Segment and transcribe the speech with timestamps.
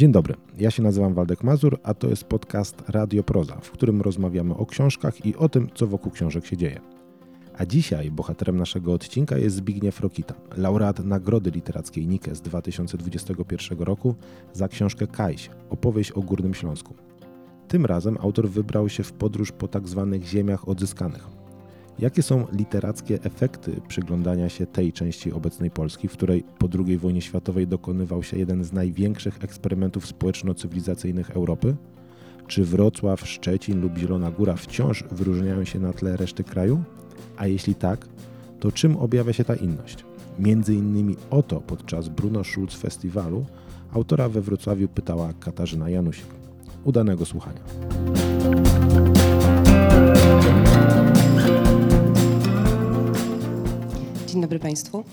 [0.00, 4.02] Dzień dobry, ja się nazywam Waldek Mazur, a to jest podcast Radio Proza, w którym
[4.02, 6.80] rozmawiamy o książkach i o tym, co wokół książek się dzieje.
[7.58, 14.14] A dzisiaj bohaterem naszego odcinka jest Zbigniew Rokita, laureat Nagrody Literackiej Nike z 2021 roku
[14.52, 16.94] za książkę Kajś, opowieść o Górnym Śląsku.
[17.68, 21.39] Tym razem autor wybrał się w podróż po tak zwanych ziemiach odzyskanych.
[22.00, 27.22] Jakie są literackie efekty przyglądania się tej części obecnej Polski, w której po II wojnie
[27.22, 31.76] światowej dokonywał się jeden z największych eksperymentów społeczno-cywilizacyjnych Europy?
[32.46, 36.82] Czy Wrocław, Szczecin lub Zielona Góra wciąż wyróżniają się na tle reszty kraju?
[37.36, 38.08] A jeśli tak,
[38.60, 40.04] to czym objawia się ta inność?
[40.38, 43.46] Między innymi o to podczas Bruno Schulz Festiwalu
[43.92, 46.26] autora we Wrocławiu pytała Katarzyna Janusik.
[46.84, 47.60] Udanego słuchania.
[54.30, 55.04] Dzień dobry Państwu.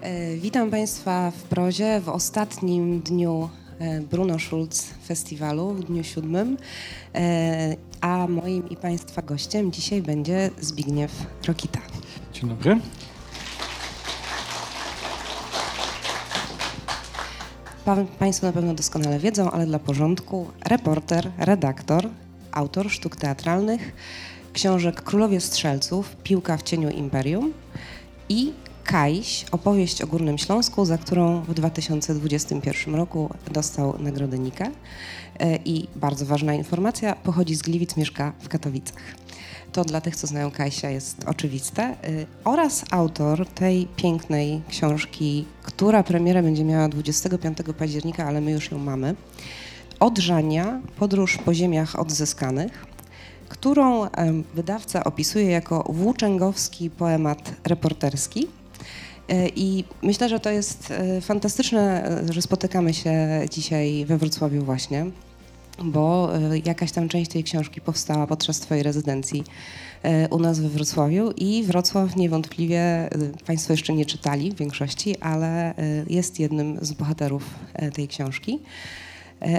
[0.00, 6.56] E, witam Państwa w prozie w ostatnim dniu e, Bruno Schulz Festiwalu, w dniu siódmym,
[7.14, 11.12] e, a moim i Państwa gościem dzisiaj będzie Zbigniew
[11.46, 11.80] Rokita.
[12.32, 12.80] Dzień dobry.
[17.84, 22.08] Pa, państwo na pewno doskonale wiedzą, ale dla porządku reporter, redaktor,
[22.52, 23.92] autor sztuk teatralnych,
[24.52, 27.52] książek Królowie Strzelców, Piłka w cieniu Imperium
[28.28, 28.52] i
[28.84, 34.70] Kajś, opowieść o Górnym Śląsku, za którą w 2021 roku dostał Nagrodę Nika.
[35.40, 39.02] E, I bardzo ważna informacja, pochodzi z Gliwic, mieszka w Katowicach.
[39.72, 41.82] To dla tych, co znają Kajsia, jest oczywiste.
[41.82, 41.96] E,
[42.44, 48.78] Oraz autor tej pięknej książki, która premierę będzie miała 25 października, ale my już ją
[48.78, 49.14] mamy.
[50.00, 52.86] Odżania, podróż po ziemiach odzyskanych
[53.48, 54.08] którą
[54.54, 58.48] wydawca opisuje jako włóczęgowski poemat reporterski.
[59.28, 64.64] E, I myślę, że to jest e, fantastyczne, e, że spotykamy się dzisiaj we Wrocławiu
[64.64, 65.06] właśnie,
[65.84, 66.30] bo
[66.64, 69.44] jakaś tam część tej książki powstała podczas Twojej rezydencji
[70.30, 73.08] u nas we Wrocławiu i Wrocław niewątpliwie
[73.46, 75.74] Państwo jeszcze nie czytali w większości, ale
[76.06, 77.44] jest jednym z bohaterów
[77.94, 78.58] tej książki.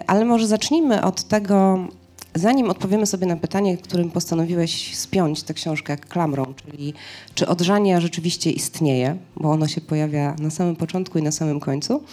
[0.07, 1.87] Ale może zacznijmy od tego,
[2.35, 6.93] zanim odpowiemy sobie na pytanie, którym postanowiłeś spiąć tę książkę klamrą, czyli
[7.35, 12.03] czy odżania rzeczywiście istnieje, bo ono się pojawia na samym początku i na samym końcu.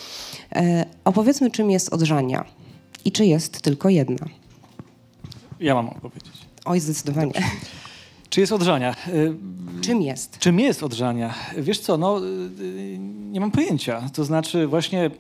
[0.55, 2.45] E, opowiedzmy, czym jest odżania
[3.05, 4.27] i czy jest tylko jedna.
[5.61, 6.33] Ja mam opowiedzieć.
[6.65, 7.33] Oj, zdecydowanie.
[8.31, 8.97] Czy jest odżania?
[9.09, 9.35] Y,
[9.81, 10.39] Czym jest?
[10.39, 11.35] Czym jest odżania?
[11.57, 12.99] Wiesz co, no y,
[13.31, 14.03] nie mam pojęcia.
[14.13, 15.11] To znaczy właśnie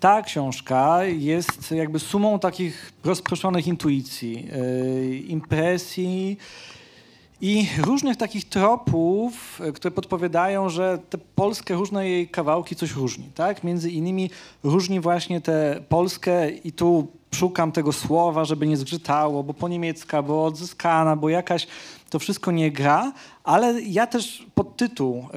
[0.00, 6.36] ta książka jest jakby sumą takich rozproszonych intuicji, y, impresji
[7.40, 13.24] i różnych takich tropów, y, które podpowiadają, że te polskie różne jej kawałki coś różni,
[13.34, 13.64] tak?
[13.64, 14.30] Między innymi
[14.62, 20.22] różni właśnie tę Polskę i tu szukam tego słowa, żeby nie zgrzytało, bo po niemiecka,
[20.22, 21.66] bo odzyskana, bo jakaś
[22.10, 23.12] to wszystko nie gra,
[23.44, 25.28] ale ja też podtytuł, e,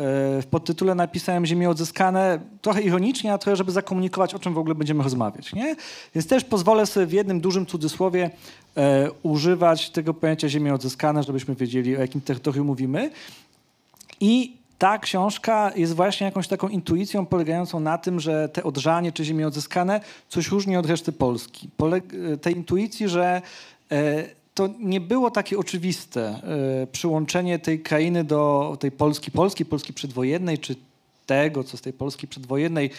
[0.42, 4.76] w podtytule napisałem Ziemie odzyskane trochę ironicznie, a trochę, żeby zakomunikować, o czym w ogóle
[4.76, 5.54] będziemy rozmawiać.
[5.54, 5.76] Nie?
[6.16, 8.30] Więc też pozwolę sobie w jednym dużym cudzysłowie
[8.78, 13.12] e, używać tego pojęcia Ziemie odzyskane, żebyśmy wiedzieli, o jakim terytorium mówimy.
[14.20, 19.26] I ta książka jest właśnie jakąś taką intuicją polegającą na tym, że te odżanie czy
[19.26, 21.70] ziemie odzyskane coś różni od reszty Polski.
[21.78, 23.42] Poleg- tej intuicji, że
[23.92, 24.24] e,
[24.54, 26.22] to nie było takie oczywiste
[26.84, 30.76] e, przyłączenie tej krainy do tej Polski, Polski, Polski przedwojennej, czy
[31.26, 32.90] tego, co z tej Polski przedwojennej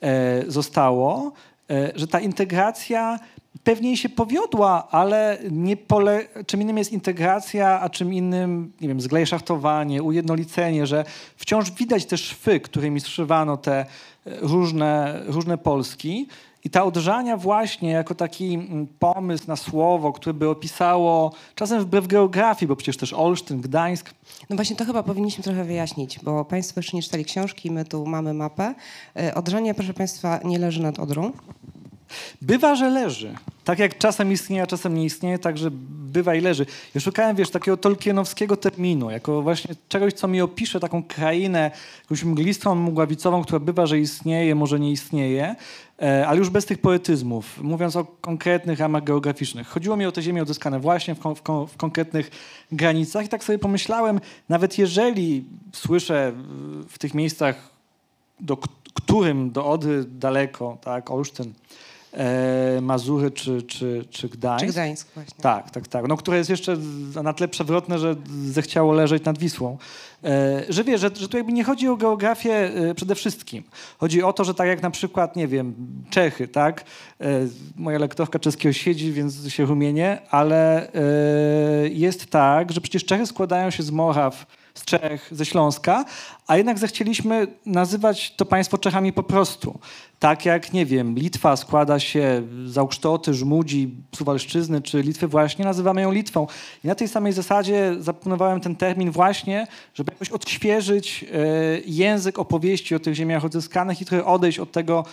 [0.00, 1.32] e, zostało,
[1.70, 3.18] e, że ta integracja
[3.64, 6.24] pewnie się powiodła, ale nie pole...
[6.46, 11.04] czym innym jest integracja, a czym innym, nie wiem, zglejszachtowanie, ujednolicenie, że
[11.36, 13.86] wciąż widać te szwy, którymi zszywano te
[14.26, 16.28] różne, różne Polski.
[16.66, 22.06] I ta odżania właśnie jako taki mm, pomysł na słowo, które by opisało, czasem wbrew
[22.06, 24.14] geografii, bo przecież też Olsztyn, Gdańsk,
[24.50, 28.06] No właśnie to chyba powinniśmy trochę wyjaśnić, bo Państwo jeszcze nie czytali książki, my tu
[28.06, 28.74] mamy mapę.
[29.16, 31.32] E, Odżania, proszę Państwa, nie leży nad Odrą.
[32.42, 33.34] Bywa, że leży.
[33.64, 35.70] Tak jak czasem istnieje, a czasem nie istnieje, także
[36.16, 36.66] bywa i leży.
[36.94, 41.70] Ja szukałem, wiesz, takiego tolkienowskiego terminu, jako właśnie czegoś, co mi opisze taką krainę,
[42.02, 45.56] jakąś mglistą, mgławicową, która bywa, że istnieje, może nie istnieje,
[46.26, 49.68] ale już bez tych poetyzmów, mówiąc o konkretnych ramach geograficznych.
[49.68, 52.30] Chodziło mi o te ziemie odzyskane właśnie w, kon, w, kon, w konkretnych
[52.72, 56.32] granicach i tak sobie pomyślałem, nawet jeżeli słyszę
[56.88, 57.70] w tych miejscach,
[58.40, 58.56] do
[58.94, 61.52] którym do Odry daleko, tak, Olsztyn,
[62.12, 64.66] e, Mazury czy, czy, czy Gdańsk.
[64.66, 65.42] Czy Gdańsk właśnie.
[65.42, 66.08] Tak, tak, tak.
[66.08, 66.76] No, które jest jeszcze
[67.22, 69.78] na tle przewrotne, że zechciało leżeć nad Wisłą.
[70.24, 73.64] E, że wiesz, że, że tu jakby nie chodzi o geografię e, przede wszystkim.
[73.98, 75.74] Chodzi o to, że tak jak na przykład, nie wiem,
[76.10, 76.84] Czechy, tak?
[77.20, 77.26] E,
[77.76, 83.70] moja lektorka czeskiego siedzi, więc się rumienie, ale e, jest tak, że przecież Czechy składają
[83.70, 86.04] się z Moraw, z Czech, ze Śląska,
[86.46, 89.78] a jednak zechcieliśmy nazywać to państwo Czechami po prostu.
[90.18, 96.02] Tak jak, nie wiem, Litwa składa się z Auksztoty, Żmudzi, Suwalszczyzny, czy Litwy właśnie, nazywamy
[96.02, 96.46] ją Litwą.
[96.84, 101.36] I na tej samej zasadzie zaproponowałem ten termin właśnie, żeby jakoś odświeżyć e,
[101.86, 105.04] język opowieści o tych ziemiach odzyskanych i trochę odejść od tego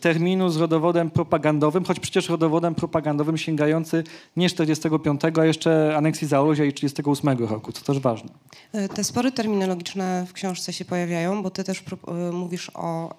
[0.00, 4.04] terminu z rodowodem propagandowym, choć przecież rodowodem propagandowym sięgający
[4.36, 8.30] nie 45, a jeszcze aneksji Zaolozia i 38 roku, co też ważne.
[8.72, 13.10] E, te spory terminologiczne w książce się pojawiają, bo ty też e, mówisz o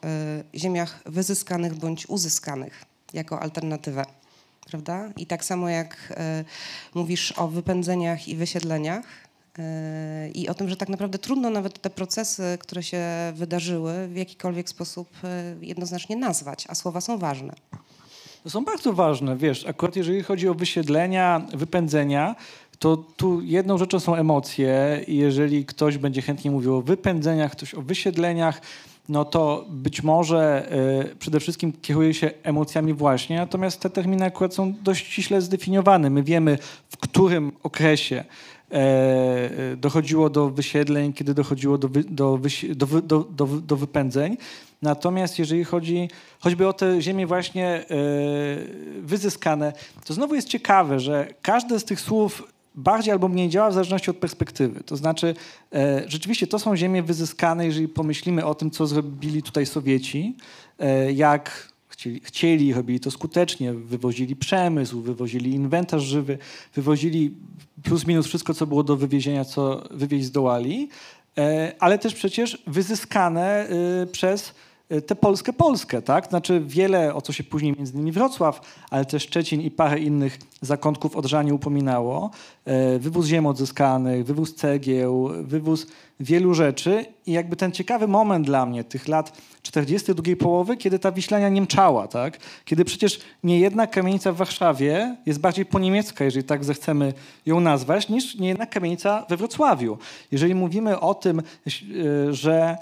[0.54, 4.06] y, ziemiach wyzyskanych bądź uzyskanych jako alternatywę,
[4.68, 5.10] prawda?
[5.18, 6.14] I tak samo jak
[6.94, 9.25] mówisz o wypędzeniach i wysiedleniach,
[10.34, 13.04] i o tym, że tak naprawdę trudno nawet te procesy, które się
[13.36, 17.54] wydarzyły, w jakikolwiek sposób e, jednoznacznie nazwać, a słowa są ważne.
[18.48, 22.36] Są bardzo ważne, wiesz, akurat jeżeli chodzi o wysiedlenia, wypędzenia,
[22.80, 27.74] to tu jedną rzeczą są emocje i jeżeli ktoś będzie chętnie mówił o wypędzeniach, ktoś
[27.74, 28.62] o wysiedleniach,
[29.10, 30.68] no to być może
[31.12, 36.10] y, przede wszystkim kieruje się emocjami właśnie, natomiast te terminy akurat są dość ściśle zdefiniowane.
[36.10, 36.58] My wiemy,
[36.90, 38.24] w którym okresie
[39.78, 42.40] dochodziło do wysiedleń, kiedy dochodziło do, do,
[42.76, 44.38] do, do, do, do wypędzeń.
[44.82, 46.10] Natomiast jeżeli chodzi
[46.40, 47.86] choćby o te ziemie właśnie e,
[49.02, 49.74] wyzyskane,
[50.06, 52.44] to znowu jest ciekawe, że każde z tych słów
[52.76, 54.84] bardziej albo mniej działa w zależności od perspektywy.
[54.84, 55.36] To znaczy,
[55.74, 60.36] e, rzeczywiście to są ziemie wyzyskane, jeżeli pomyślimy o tym, co zrobili tutaj Sowieci,
[61.14, 66.38] jak chcieli, chcieli, robili to skutecznie, wywozili przemysł, wywozili inwentarz żywy,
[66.74, 67.32] wywozili
[67.84, 70.90] plus minus wszystko, co było do wywiezienia, co wywieźć zdołali,
[71.38, 74.54] e, ale też przecież wyzyskane e, przez
[75.08, 76.28] tę Polskę Polskę, tak?
[76.28, 80.40] Znaczy wiele, o co się później między innymi Wrocław, ale też Szczecin i parę innych
[80.62, 82.32] zakątków Odrzanie upominało.
[83.00, 85.88] Wywóz ziem odzyskanych, wywóz cegieł, wywóz
[86.20, 90.14] wielu rzeczy i jakby ten ciekawy moment dla mnie tych lat 40.
[90.14, 92.38] drugiej połowy, kiedy ta Wiślania niemczała, tak?
[92.66, 97.14] Kiedy przecież niejedna kamienica w Warszawie jest bardziej poniemiecka, jeżeli tak zechcemy
[97.46, 99.98] ją nazwać, niż niejedna kamienica we Wrocławiu.
[100.32, 101.44] Jeżeli mówimy o tym, e,
[102.34, 102.78] że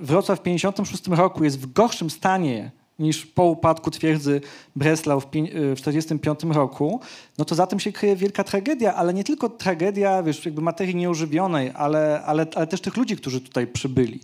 [0.00, 2.70] Wrocław w 56 roku jest w gorszym stanie
[3.00, 4.40] niż po upadku twierdzy
[4.76, 7.00] Breslau w 1945 e, roku,
[7.38, 10.94] no to za tym się kryje wielka tragedia, ale nie tylko tragedia wiesz, jakby materii
[10.94, 14.20] nieożywionej, ale, ale, ale też tych ludzi, którzy tutaj przybyli.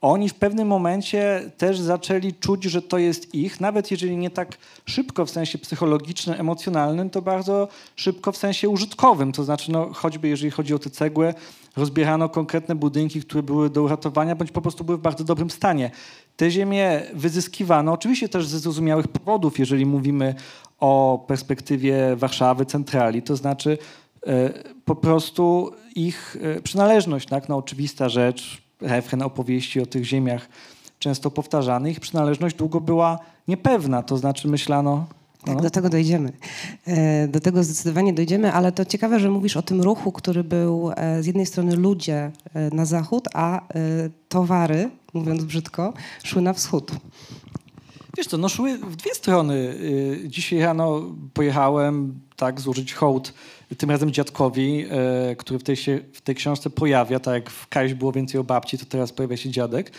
[0.00, 4.58] Oni w pewnym momencie też zaczęli czuć, że to jest ich, nawet jeżeli nie tak
[4.86, 9.32] szybko w sensie psychologicznym, emocjonalnym, to bardzo szybko w sensie użytkowym.
[9.32, 11.34] To znaczy, no, choćby jeżeli chodzi o te cegły,
[11.76, 15.90] rozbierano konkretne budynki, które były do uratowania, bądź po prostu były w bardzo dobrym stanie.
[16.36, 20.34] Te ziemie wyzyskiwano, oczywiście też ze zrozumiałych powodów, jeżeli mówimy
[20.78, 23.78] o perspektywie Warszawy, centrali, to znaczy
[24.26, 24.50] e,
[24.84, 27.48] po prostu ich e, przynależność, tak?
[27.48, 30.48] no, oczywista rzecz, refren opowieści o tych ziemiach
[30.98, 33.18] często powtarzany, ich przynależność długo była
[33.48, 35.06] niepewna, to znaczy myślano,
[35.44, 35.62] tak, no.
[35.62, 36.32] do tego dojdziemy.
[36.86, 40.90] E, do tego zdecydowanie dojdziemy, ale to ciekawe, że mówisz o tym ruchu, który był
[41.20, 42.30] z jednej strony ludzie
[42.72, 43.60] na zachód, a
[44.28, 45.92] towary mówiąc brzydko,
[46.22, 46.92] szły na wschód.
[48.20, 49.54] Wiesz co, no szły w dwie strony.
[49.54, 51.02] Y, dzisiaj rano
[51.34, 53.34] pojechałem tak złożyć hołd
[53.78, 54.84] tym razem dziadkowi,
[55.32, 58.40] y, który w tej, się, w tej książce pojawia, tak jak w Kajś było więcej
[58.40, 59.92] o babci, to teraz pojawia się dziadek.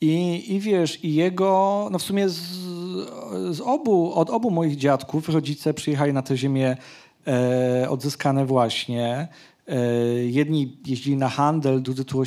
[0.00, 2.40] I, I wiesz, i jego, no w sumie z,
[3.50, 6.76] z obu, od obu moich dziadków rodzice przyjechali na tę ziemię
[7.26, 9.28] e, odzyskane właśnie.
[9.68, 9.76] E,
[10.24, 12.22] jedni jeździli na handel, drudzy tu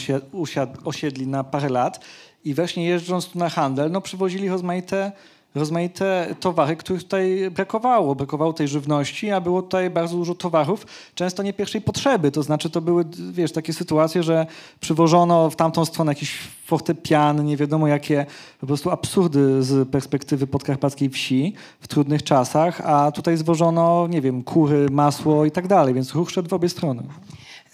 [0.84, 2.06] osiedli na parę lat.
[2.46, 5.12] I właśnie jeżdżąc tu na handel, no przywozili rozmaite,
[5.56, 8.16] rozmaite towary, których tutaj brakowało.
[8.16, 12.32] Brakowało tej żywności, a było tutaj bardzo dużo towarów, często nie pierwszej potrzeby.
[12.32, 14.46] To znaczy to były, wiesz, takie sytuacje, że
[14.80, 18.26] przywożono w tamtą stronę jakiś fortepian, nie wiadomo jakie,
[18.60, 24.44] po prostu absurdy z perspektywy podkarpackiej wsi w trudnych czasach, a tutaj zwożono, nie wiem,
[24.44, 27.04] kury, masło i tak dalej, więc ruch szedł w obie strony.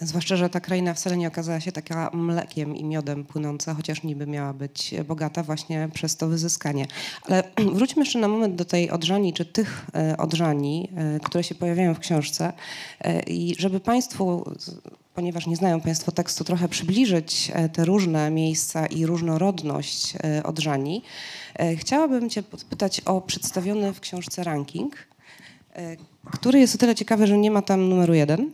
[0.00, 4.26] Zwłaszcza, że ta kraina wcale nie okazała się taka mlekiem i miodem płynąca, chociaż niby
[4.26, 6.86] miała być bogata właśnie przez to wyzyskanie.
[7.22, 7.42] Ale
[7.76, 11.94] wróćmy jeszcze na moment do tej odrzani, czy tych e, odrzani, e, które się pojawiają
[11.94, 12.52] w książce.
[13.00, 14.44] E, I żeby Państwu
[15.14, 21.02] ponieważ nie znają Państwo tekstu, trochę przybliżyć te różne miejsca i różnorodność Odrzani,
[21.76, 24.96] chciałabym Cię podpytać o przedstawiony w książce ranking,
[26.32, 28.52] który jest o tyle ciekawy, że nie ma tam numeru jeden.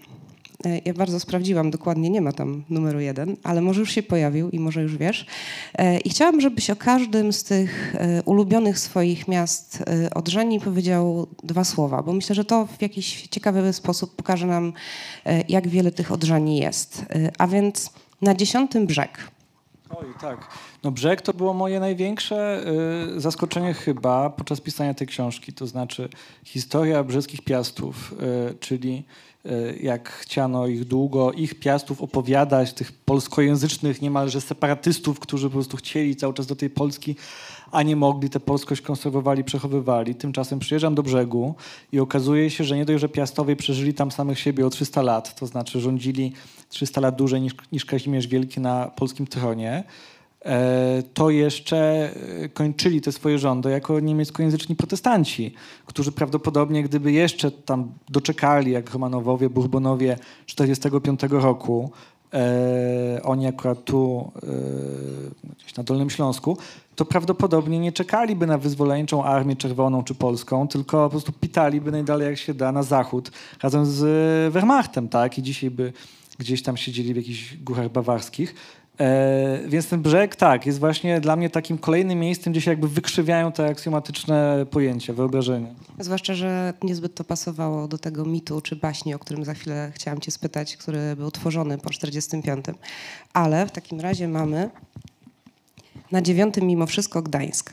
[0.67, 4.51] E, ja bardzo sprawdziłam dokładnie, nie ma tam numeru jeden, ale może już się pojawił
[4.51, 5.27] i może już wiesz.
[5.75, 11.27] E, I chciałabym, żebyś o każdym z tych e, ulubionych swoich miast od Żeni powiedział
[11.43, 14.73] dwa słowa, bo myślę, że to w jakiś ciekawy sposób pokaże nam,
[15.49, 17.05] jak wiele tych odrzani jest.
[17.39, 17.91] A więc
[18.23, 19.33] na dziesiątym brzeg.
[19.97, 20.49] Oj, tak.
[20.83, 22.65] No brzeg to było moje największe
[23.17, 26.09] y, zaskoczenie chyba podczas pisania tej książki, to znaczy
[26.45, 28.15] historia brzeskich piastów,
[28.51, 29.05] y, czyli
[29.81, 36.17] jak chciano ich długo, ich piastów opowiadać, tych polskojęzycznych niemalże separatystów, którzy po prostu chcieli
[36.17, 37.17] cały czas do tej Polski,
[37.73, 40.15] a nie mogli, tę polskość konserwowali, przechowywali.
[40.15, 41.55] Tymczasem przyjeżdżam do brzegu
[41.93, 45.41] i okazuje się, że nie dość, że piastowie przeżyli tam samych siebie o 300 lat,
[45.41, 46.33] to znaczy rządzili
[46.69, 49.85] 300 lat dłużej niż, niż Kazimierz Wielki na polskim tronie, e,
[51.15, 52.11] to jeszcze
[52.45, 55.55] e, kończyli te swoje rządy jako niemieckojęzyczni protestanci,
[55.87, 61.91] którzy prawdopodobnie, gdyby jeszcze tam doczekali, jak Romanowowie, Bourbonowie 45 roku,
[62.35, 66.59] e, oni akurat tu, e, gdzieś na Dolnym Śląsku,
[66.97, 72.27] to prawdopodobnie nie czekaliby na wyzwoleńczą Armię Czerwoną czy Polską, tylko po prostu pitaliby najdalej
[72.27, 73.31] jak się da na zachód
[73.63, 75.39] razem z Wehrmachtem, tak?
[75.39, 75.93] I dzisiaj by
[76.39, 78.55] gdzieś tam siedzieli w jakichś górach bawarskich.
[79.01, 82.89] E, więc ten brzeg, tak, jest właśnie dla mnie takim kolejnym miejscem, gdzie się jakby
[82.89, 85.69] wykrzywiają te aksjomatyczne pojęcia, wyobrażenia.
[85.99, 90.21] Zwłaszcza, że niezbyt to pasowało do tego mitu czy baśni, o którym za chwilę chciałam
[90.21, 92.65] cię spytać, który był tworzony po 45.
[93.33, 94.71] Ale w takim razie mamy
[96.11, 97.73] na dziewiątym mimo wszystko Gdańsk.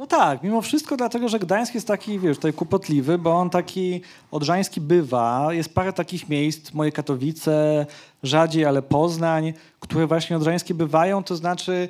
[0.00, 4.00] No tak, mimo wszystko dlatego, że Gdańsk jest taki, wiesz, tutaj kłopotliwy, bo on taki
[4.30, 5.48] odrzański bywa.
[5.50, 7.86] Jest parę takich miejsc, moje Katowice,
[8.22, 9.52] rzadziej, ale Poznań,
[9.90, 11.88] które właśnie odrzańskie bywają, to znaczy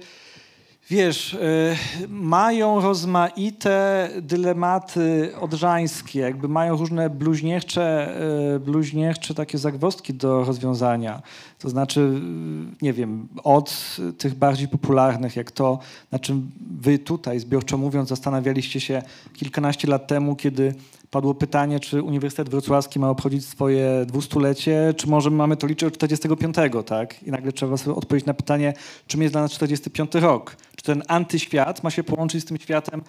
[0.91, 1.77] wiesz, y,
[2.09, 8.17] mają rozmaite dylematy odrzańskie, jakby mają różne bluźniercze,
[8.57, 11.23] y, bluźniercze takie zagwozdki do rozwiązania.
[11.59, 15.79] To znaczy, y, nie wiem, od tych bardziej popularnych, jak to,
[16.13, 19.03] na czym wy tutaj, zbiorczo mówiąc, zastanawialiście się
[19.35, 20.75] kilkanaście lat temu, kiedy
[21.11, 25.95] padło pytanie, czy Uniwersytet Wrocławski ma obchodzić swoje dwustulecie, czy może mamy to liczyć od
[25.95, 27.23] 45, tak?
[27.23, 28.73] I nagle trzeba sobie odpowiedzieć na pytanie,
[29.07, 30.57] czym jest dla nas 45 rok?
[30.77, 33.03] Czy ten antyświat ma się połączyć z tym światem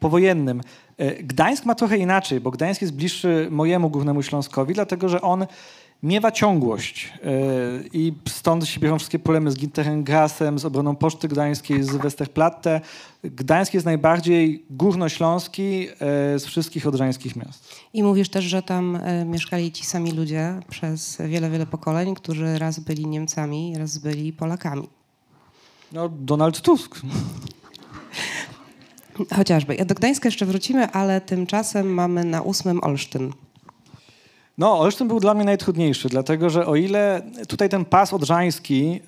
[0.00, 0.60] powojennym?
[0.98, 5.46] E, Gdańsk ma trochę inaczej, bo Gdańsk jest bliższy mojemu Górnemu Śląskowi, dlatego że on
[6.04, 7.30] miewa ciągłość e,
[7.92, 12.80] i stąd się biorą wszystkie problemy z Ginterengrazem, z obroną Poczty Gdańskiej, z Westerplatte.
[13.24, 17.74] Gdańsk jest najbardziej górnośląski e, z wszystkich odrzańskich miast.
[17.92, 22.58] I mówisz też, że tam e, mieszkali ci sami ludzie przez wiele, wiele pokoleń, którzy
[22.58, 24.88] raz byli Niemcami, raz byli Polakami.
[25.92, 27.00] No, Donald Tusk.
[29.36, 29.84] Chociażby.
[29.84, 33.32] Do Gdańska jeszcze wrócimy, ale tymczasem mamy na ósmym Olsztyn.
[34.58, 39.00] No, Olsztyn był dla mnie najtrudniejszy, dlatego że o ile tutaj ten pas odrzański, yy,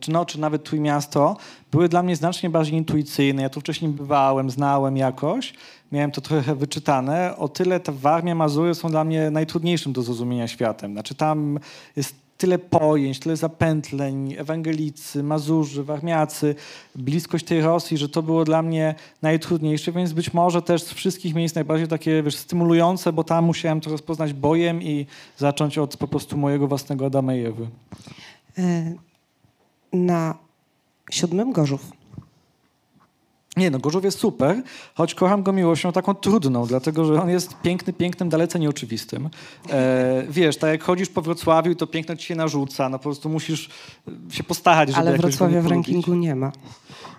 [0.00, 1.36] czy, no, czy nawet Trójmiasto,
[1.72, 3.42] były dla mnie znacznie bardziej intuicyjne.
[3.42, 5.54] Ja tu wcześniej bywałem, znałem jakoś,
[5.92, 7.36] miałem to trochę wyczytane.
[7.36, 10.92] O tyle ta Warmia, Mazury są dla mnie najtrudniejszym do zrozumienia światem.
[10.92, 11.58] Znaczy tam
[11.96, 16.54] jest tyle pojęć, tyle zapętleń, ewangelicy, mazurzy, warmiacy,
[16.94, 21.34] bliskość tej Rosji, że to było dla mnie najtrudniejsze, więc być może też z wszystkich
[21.34, 26.08] miejsc najbardziej takie wiesz, stymulujące, bo tam musiałem to rozpoznać bojem i zacząć od po
[26.08, 27.66] prostu mojego własnego Adama i Ewy.
[28.58, 28.94] E,
[29.92, 30.34] na
[31.10, 32.03] siódmym Gorzów.
[33.56, 34.62] Nie, no Gorzów jest super,
[34.94, 39.28] choć kocham go miłością taką trudną, dlatego że on jest piękny, pięknym, dalece nieoczywistym.
[39.70, 43.28] E, wiesz, tak jak chodzisz po Wrocławiu, to piękno ci się narzuca, no po prostu
[43.28, 43.70] musisz
[44.30, 46.52] się postarać, żeby Ale Wrocławia w rankingu nie ma.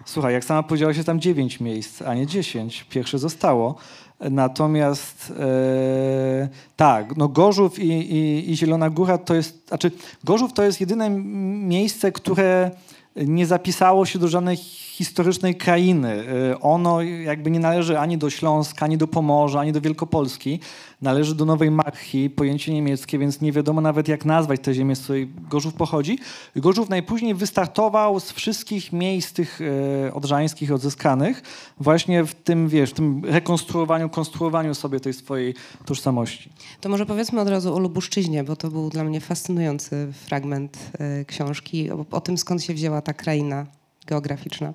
[0.05, 2.83] Słuchaj, jak sama powiedziałaś, jest tam dziewięć miejsc, a nie dziesięć.
[2.89, 3.75] Pierwsze zostało.
[4.19, 9.91] Natomiast e, tak, no Gorzów i, i, i Zielona Góra to jest, znaczy
[10.23, 12.71] Gorzów to jest jedyne miejsce, które
[13.15, 16.23] nie zapisało się do żadnej historycznej krainy.
[16.53, 20.59] Y, ono jakby nie należy ani do Śląska, ani do Pomorza, ani do Wielkopolski.
[21.05, 25.03] Należy do Nowej Marchi, pojęcie niemieckie, więc nie wiadomo nawet jak nazwać tę ziemię, z
[25.03, 26.19] której Gorzów pochodzi.
[26.55, 31.41] Gorzów najpóźniej wystartował z wszystkich miejsc tych e, odrzańskich odzyskanych
[31.79, 36.49] właśnie w tym, wiesz, w tym rekonstruowaniu, konstruowaniu sobie tej swojej tożsamości.
[36.81, 41.25] To może powiedzmy od razu o Lubuszczyźnie, bo to był dla mnie fascynujący fragment e,
[41.25, 43.65] książki, o, o tym skąd się wzięła ta kraina
[44.05, 44.73] geograficzna.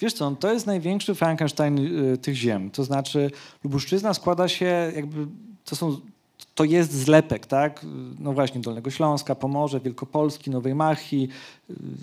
[0.00, 2.70] Wiesz co, to jest największy Frankenstein y, tych ziem.
[2.70, 3.30] To znaczy
[3.64, 5.26] Lubuszczyzna składa się jakby,
[5.66, 5.96] to są
[6.54, 7.86] to jest zlepek, tak?
[8.18, 11.28] No właśnie, Dolnego Śląska, Pomorze, Wielkopolski, Nowej Marchi,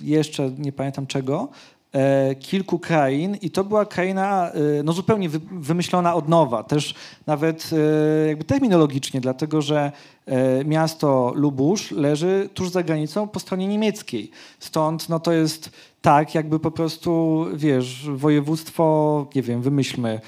[0.02, 1.50] jeszcze nie pamiętam czego,
[1.92, 6.96] e, kilku krain i to była kraina e, no, zupełnie wy, wymyślona od nowa, też
[7.28, 9.92] nawet e, jakby terminologicznie, dlatego że
[10.66, 14.32] miasto Lubusz leży tuż za granicą po stronie niemieckiej.
[14.60, 15.70] Stąd no, to jest
[16.02, 20.22] tak, jakby po prostu, wiesz, województwo, nie wiem, wymyślmy,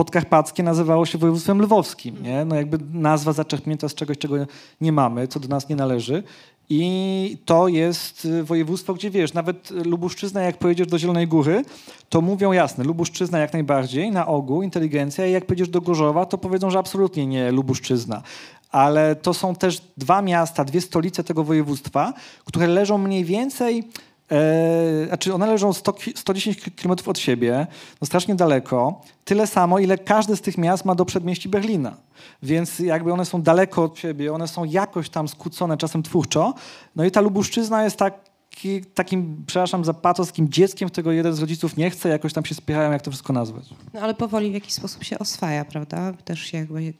[0.00, 2.22] podkarpackie nazywało się województwem lwowskim.
[2.22, 2.44] Nie?
[2.44, 4.36] No jakby nazwa zaczerpnięta z czegoś, czego
[4.80, 6.22] nie mamy, co do nas nie należy.
[6.68, 11.64] I to jest województwo, gdzie wiesz, nawet Lubuszczyzna, jak pojedziesz do Zielonej Góry,
[12.08, 16.38] to mówią jasne, Lubuszczyzna jak najbardziej, na ogół, inteligencja, i jak pojedziesz do Gorzowa, to
[16.38, 18.22] powiedzą, że absolutnie nie Lubuszczyzna.
[18.70, 22.12] Ale to są też dwa miasta, dwie stolice tego województwa,
[22.44, 23.84] które leżą mniej więcej
[24.32, 27.66] E, znaczy one leżą 100, 110 km od siebie,
[28.00, 31.96] no strasznie daleko, tyle samo, ile każde z tych miast ma do przedmieści Berlina.
[32.42, 36.54] Więc jakby one są daleko od siebie, one są jakoś tam skłócone, czasem twórczo.
[36.96, 41.76] No i ta Lubuszczyzna jest taki, takim, przepraszam za patoskim dzieckiem, którego jeden z rodziców
[41.76, 43.64] nie chce, jakoś tam się spierają, jak to wszystko nazwać.
[43.94, 46.12] No ale powoli w jakiś sposób się oswaja, prawda?
[46.24, 46.94] Też się jakby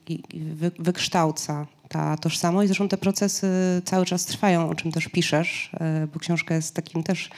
[0.79, 2.67] wykształca ta tożsamość.
[2.67, 3.47] Zresztą te procesy
[3.85, 7.29] cały czas trwają, o czym też piszesz, e, bo książka jest takim też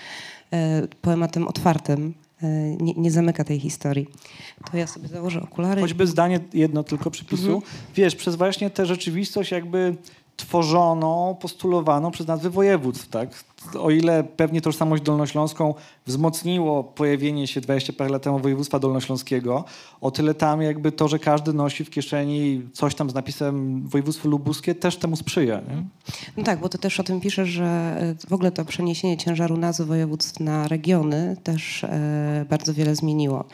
[0.54, 2.14] e, poematem otwartym.
[2.44, 4.08] E, nie, nie, zamyka tej historii.
[4.72, 5.82] To ja sobie założę okulary.
[5.82, 7.56] Choćby zdanie jedno tylko przypisu.
[7.56, 7.62] Mhm.
[7.96, 9.96] Wiesz, przez właśnie tę rzeczywistość jakby
[10.38, 13.10] tworzoną, postulowaną przez nazwy województw.
[13.10, 13.44] Tak?
[13.80, 15.74] O ile pewnie tożsamość dolnośląską
[16.06, 19.64] wzmocniło pojawienie się 20 parę lat temu województwa dolnośląskiego,
[20.02, 24.30] o tyle tam jakby to, że każdy nosi w kieszeni coś tam z napisem województwo
[24.30, 25.56] lubuskie też temu sprzyja.
[25.56, 25.84] Nie?
[26.38, 27.66] No tak, bo ty też o tym piszesz, że
[28.24, 33.46] e, w ogóle to przeniesienie ciężaru nazw województw na regiony też e, bardzo wiele zmieniło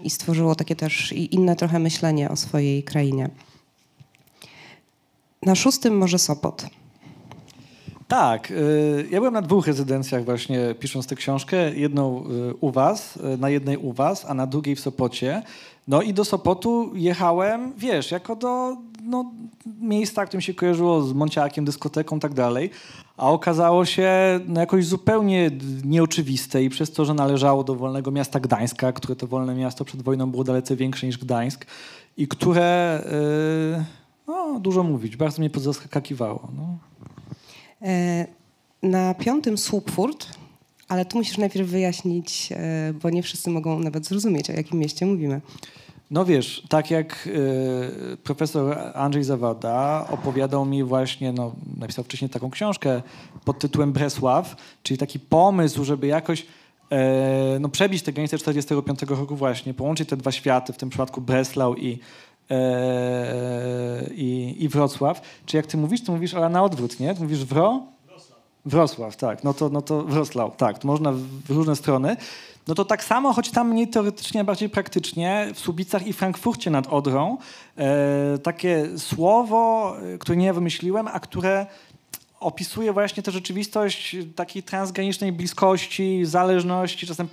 [0.00, 3.30] i stworzyło takie też inne trochę myślenie o swojej krainie.
[5.46, 6.66] Na szóstym może Sopot.
[8.08, 11.74] Tak, y, ja byłem na dwóch rezydencjach właśnie pisząc tę książkę.
[11.74, 15.42] Jedną y, u was, y, na jednej u was, a na drugiej w Sopocie.
[15.88, 19.32] No i do Sopotu jechałem, wiesz, jako do no,
[19.80, 22.70] miejsca, którym się kojarzyło z Monciakiem, dyskoteką i tak dalej.
[23.16, 24.10] A okazało się
[24.48, 25.50] no, jakoś zupełnie
[25.84, 30.02] nieoczywiste i przez to, że należało do wolnego miasta Gdańska, które to wolne miasto przed
[30.02, 31.66] wojną było dalece większe niż Gdańsk
[32.16, 33.02] i które...
[33.76, 36.48] Yy no, dużo mówić, bardzo mnie zaskakiwało.
[36.56, 36.78] No.
[37.82, 38.26] E,
[38.82, 40.26] na piątym Słupfurt,
[40.88, 45.06] ale tu musisz najpierw wyjaśnić, e, bo nie wszyscy mogą nawet zrozumieć, o jakim mieście
[45.06, 45.40] mówimy.
[46.10, 52.50] No wiesz, tak jak y, profesor Andrzej Zawada opowiadał mi właśnie, no, napisał wcześniej taką
[52.50, 53.02] książkę
[53.44, 56.46] pod tytułem Bresław, czyli taki pomysł, żeby jakoś
[56.90, 61.20] e, no, przebić te granice 45 roku właśnie, połączyć te dwa światy, w tym przypadku
[61.20, 61.98] Breslau i e,
[64.14, 65.20] i, i Wrocław.
[65.46, 67.14] Czy jak ty mówisz, to mówisz, ale na odwrót, nie?
[67.20, 67.82] mówisz Wro?
[68.06, 68.38] Wrocław.
[68.66, 69.44] Wrocław, tak.
[69.44, 70.78] No to, no to Wrocław, tak.
[70.78, 71.12] To można
[71.46, 72.16] w różne strony.
[72.68, 76.70] No to tak samo, choć tam mniej teoretycznie, a bardziej praktycznie, w Słubicach i Frankfurcie
[76.70, 77.38] nad Odrą
[77.76, 81.66] e, takie słowo, e, które nie wymyśliłem, a które
[82.40, 87.28] opisuje właśnie tę rzeczywistość takiej transgranicznej bliskości, zależności, czasem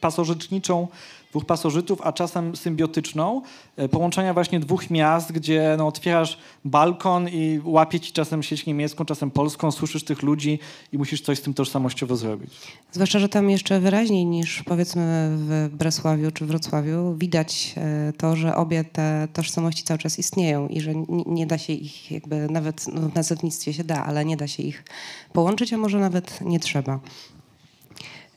[0.00, 0.88] pasożytniczą
[1.32, 3.42] dwóch pasożytów, a czasem symbiotyczną,
[3.76, 9.04] e, połączenia właśnie dwóch miast, gdzie no, otwierasz balkon i łapie ci czasem sieć niemiecką,
[9.04, 10.58] czasem polską, słyszysz tych ludzi
[10.92, 12.50] i musisz coś z tym tożsamościowo zrobić.
[12.92, 18.56] Zwłaszcza, że tam jeszcze wyraźniej niż powiedzmy w Bresławiu czy Wrocławiu widać e, to, że
[18.56, 20.92] obie te tożsamości cały czas istnieją i że
[21.26, 24.62] nie da się ich jakby nawet no, w nazewnictwie się da, ale nie da się
[24.62, 24.84] ich
[25.32, 27.00] połączyć, a może nawet nie trzeba.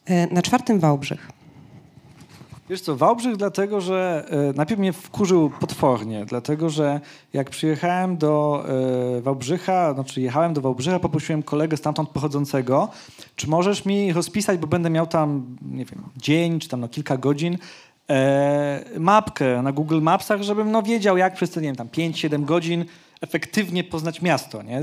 [0.05, 1.31] E, na czwartym Wałbrzych.
[2.69, 6.99] Wiesz co, Wałbrzych dlatego, że e, najpierw mnie wkurzył potwornie, dlatego że
[7.34, 8.65] jak przyjechałem do
[9.17, 12.89] e, Wałbrzycha, znaczy jechałem do Wałbrzycha, poprosiłem kolegę stamtąd pochodzącego,
[13.36, 17.17] czy możesz mi rozpisać, bo będę miał tam, nie wiem, dzień, czy tam no kilka
[17.17, 17.58] godzin,
[18.99, 22.85] mapkę na Google Mapsach, żebym no wiedział, jak przez te, nie wiem, tam 5-7 godzin
[23.21, 24.81] efektywnie poznać miasto, nie?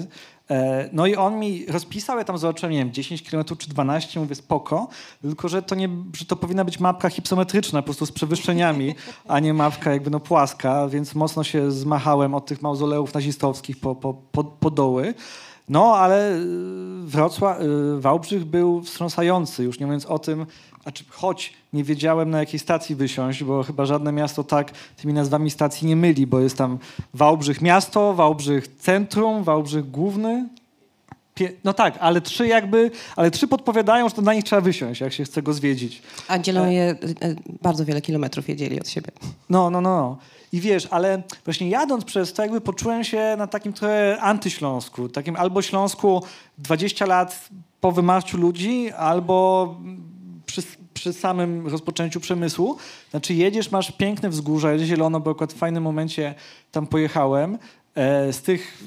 [0.50, 4.20] E, no i on mi rozpisał, ja tam zobaczyłem, nie wiem, 10 km czy 12,
[4.20, 4.88] mówię spoko,
[5.22, 8.94] tylko że to, nie, że to powinna być mapka hipsometryczna, po prostu z przewyższeniami,
[9.28, 13.94] a nie mapka jakby no płaska, więc mocno się zmachałem od tych mauzoleów nazistowskich po,
[13.94, 15.14] po, po, po doły.
[15.68, 16.38] No, ale
[17.04, 20.46] Wrocław, y, Wałbrzych był wstrząsający, już nie mówiąc o tym,
[20.82, 25.50] znaczy, choć nie wiedziałem na jakiej stacji wysiąść, bo chyba żadne miasto tak tymi nazwami
[25.50, 26.78] stacji nie myli, bo jest tam
[27.14, 30.48] Wałbrzych miasto, Wałbrzych centrum, Wałbrzych główny,
[31.42, 35.00] Pie- no tak, ale trzy jakby, ale trzy podpowiadają, że to na nich trzeba wysiąść,
[35.00, 36.02] jak się chce go zwiedzić.
[36.28, 36.96] A dzielą je e,
[37.62, 39.08] bardzo wiele kilometrów jedzieli od siebie.
[39.50, 40.18] No, no, no.
[40.52, 45.08] I wiesz, ale właśnie jadąc przez to, jakby poczułem się na takim trochę antyśląsku.
[45.08, 46.22] Takim albo Śląsku
[46.58, 47.48] 20 lat
[47.80, 49.76] po wymarciu ludzi, albo
[50.46, 50.62] przy,
[50.94, 52.76] przy samym rozpoczęciu przemysłu.
[53.10, 56.34] Znaczy jedziesz, masz piękne wzgórza, zielono, bo akurat w fajnym momencie
[56.72, 57.58] tam pojechałem.
[57.94, 58.84] E, z tych,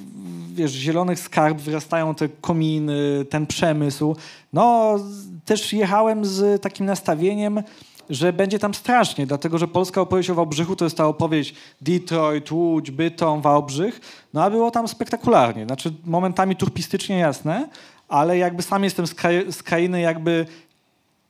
[0.53, 4.15] wiesz, zielonych skarb wyrastają te kominy, ten przemysł.
[4.53, 4.95] No,
[5.45, 7.63] też jechałem z takim nastawieniem,
[8.09, 12.51] że będzie tam strasznie, dlatego że polska opowieść o Wałbrzychu to jest ta opowieść Detroit,
[12.51, 14.01] Łódź, Bytom, Wałbrzych,
[14.33, 15.65] no a było tam spektakularnie.
[15.65, 17.69] Znaczy momentami turpistycznie jasne,
[18.07, 20.45] ale jakby sam jestem z, kraj, z krainy jakby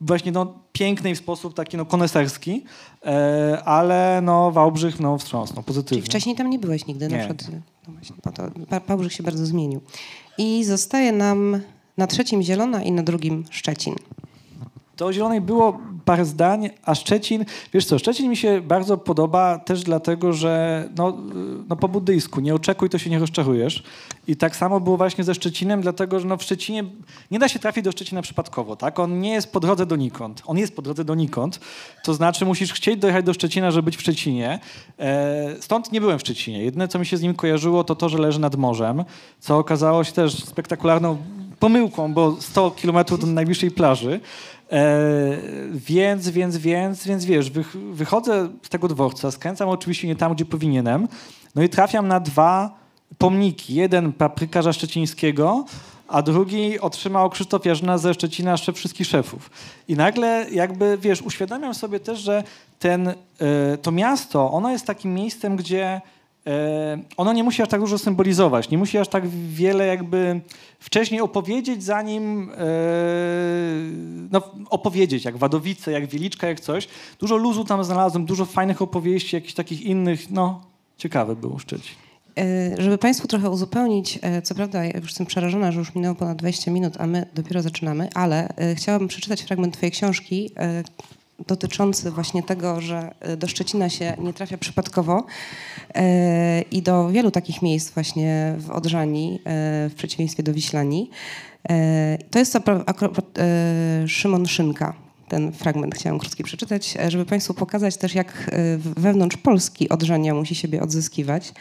[0.00, 2.64] właśnie no, pięknej w sposób taki no, koneserski,
[3.04, 5.96] e, ale no, Wałbrzych no, wstrząsnął pozytywnie.
[5.96, 7.08] Czyli wcześniej tam nie byłeś nigdy?
[7.08, 7.18] Nie.
[7.18, 8.42] Na przykład, no właśnie, bo to
[8.86, 9.80] Wałbrzych się bardzo zmienił.
[10.38, 11.60] I zostaje nam
[11.96, 13.94] na trzecim Zielona i na drugim Szczecin.
[14.96, 19.58] To o Zielonej było parę zdań, a Szczecin, wiesz co, Szczecin mi się bardzo podoba
[19.58, 21.16] też dlatego, że no,
[21.68, 23.82] no po buddyjsku, nie oczekuj, to się nie rozczarujesz.
[24.28, 26.84] I tak samo było właśnie ze Szczecinem, dlatego że no w Szczecinie
[27.30, 28.98] nie da się trafić do Szczecina przypadkowo, tak?
[28.98, 30.42] On nie jest po drodze donikąd.
[30.46, 31.60] On jest po drodze donikąd,
[32.04, 34.58] to znaczy musisz chcieć dojechać do Szczecina, żeby być w Szczecinie.
[34.98, 36.64] E, stąd nie byłem w Szczecinie.
[36.64, 39.04] Jedyne, co mi się z nim kojarzyło, to to, że leży nad morzem,
[39.40, 41.16] co okazało się też spektakularną
[41.60, 44.20] pomyłką, bo 100 kilometrów do najbliższej plaży.
[44.72, 44.88] E,
[45.70, 50.44] więc, więc, więc, więc wiesz, wych, wychodzę z tego dworca, skręcam oczywiście nie tam, gdzie
[50.44, 51.08] powinienem,
[51.54, 52.78] no i trafiam na dwa
[53.18, 53.74] pomniki.
[53.74, 55.64] Jeden paprykarza szczecińskiego,
[56.08, 59.50] a drugi otrzymał Krzysztof Jarzyna ze Szczecina szef wszystkich szefów.
[59.88, 62.44] I nagle jakby, wiesz, uświadamiam sobie też, że
[62.78, 63.14] ten, e,
[63.82, 66.00] to miasto, ono jest takim miejscem, gdzie
[67.16, 70.40] ono nie musi aż tak dużo symbolizować, nie musi aż tak wiele jakby
[70.80, 72.56] wcześniej opowiedzieć, zanim e,
[74.30, 76.88] no, opowiedzieć, jak Wadowice, jak Wieliczka, jak coś.
[77.18, 80.60] Dużo luzu tam znalazłem, dużo fajnych opowieści, jakichś takich innych, no
[80.98, 81.94] ciekawe było Szczecin.
[82.38, 86.38] E, Żeby Państwu trochę uzupełnić, e, co prawda już jestem przerażona, że już minęło ponad
[86.38, 90.82] 20 minut, a my dopiero zaczynamy, ale e, chciałabym przeczytać fragment Twojej książki e,
[91.46, 95.24] dotyczący właśnie tego, że e, do Szczecina się nie trafia przypadkowo
[95.94, 99.40] e, i do wielu takich miejsc właśnie w Odrzani, e,
[99.88, 101.10] w przeciwieństwie do Wiślani.
[102.30, 103.38] To jest akurat
[104.06, 104.94] Szymon Szynka,
[105.28, 110.54] ten fragment chciałam krótki przeczytać, e, żeby Państwu pokazać też, jak wewnątrz Polski Odrzania musi
[110.54, 111.52] siebie odzyskiwać.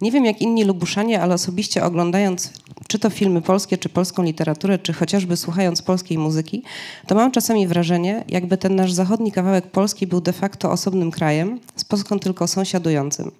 [0.00, 2.52] Nie wiem jak inni Lubuszanie, ale osobiście oglądając
[2.88, 6.62] czy to filmy polskie, czy polską literaturę, czy chociażby słuchając polskiej muzyki,
[7.06, 11.60] to mam czasami wrażenie, jakby ten nasz zachodni kawałek Polski był de facto osobnym krajem,
[11.76, 13.30] z Polską tylko sąsiadującym.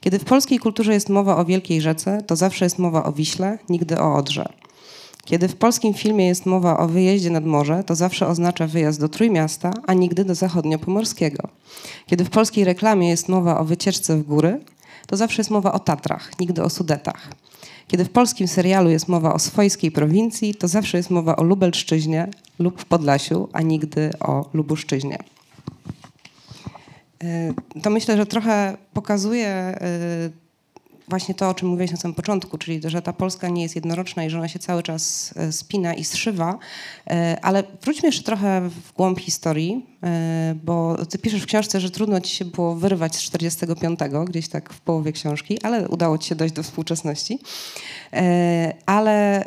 [0.00, 3.58] Kiedy w polskiej kulturze jest mowa o wielkiej rzece, to zawsze jest mowa o Wiśle,
[3.68, 4.48] nigdy o Odrze.
[5.24, 9.08] Kiedy w polskim filmie jest mowa o wyjeździe nad morze, to zawsze oznacza wyjazd do
[9.08, 11.48] Trójmiasta, a nigdy do zachodniopomorskiego.
[12.06, 14.60] Kiedy w polskiej reklamie jest mowa o wycieczce w góry,
[15.06, 17.28] to zawsze jest mowa o Tatrach, nigdy o Sudetach.
[17.88, 22.28] Kiedy w polskim serialu jest mowa o swojskiej prowincji, to zawsze jest mowa o Lubelszczyźnie
[22.58, 25.18] lub w Podlasiu, a nigdy o Lubuszczyźnie.
[27.24, 29.78] Y, To myślę, że trochę pokazuje
[30.26, 30.45] y,
[31.08, 34.24] właśnie to, o czym mówiłeś na samym początku, czyli że ta Polska nie jest jednoroczna
[34.24, 36.58] i że ona się cały czas e, spina i zszywa.
[37.10, 41.90] E, Ale wróćmy jeszcze trochę w głąb historii, e, bo ty piszesz w książce, że
[41.90, 46.28] trudno ci się było wyrwać z 45, gdzieś tak w połowie książki, ale udało ci
[46.28, 47.38] się dojść do współczesności.
[48.86, 49.44] Ale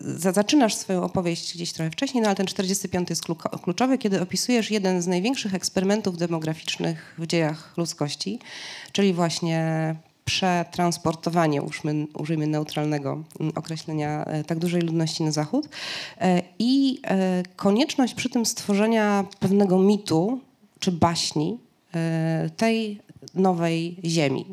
[0.00, 3.22] za- zaczynasz swoją opowieść gdzieś trochę wcześniej, no ale ten 45 jest
[3.62, 8.38] kluczowy, kiedy opisujesz jeden z największych eksperymentów demograficznych w dziejach ludzkości,
[8.92, 15.68] czyli właśnie przetransportowanie, użmy, użyjmy neutralnego mm, określenia, e, tak dużej ludności na zachód
[16.20, 20.40] e, i e, konieczność przy tym stworzenia pewnego mitu
[20.78, 21.58] czy baśni
[22.56, 23.00] tej
[23.34, 24.46] nowej ziemi.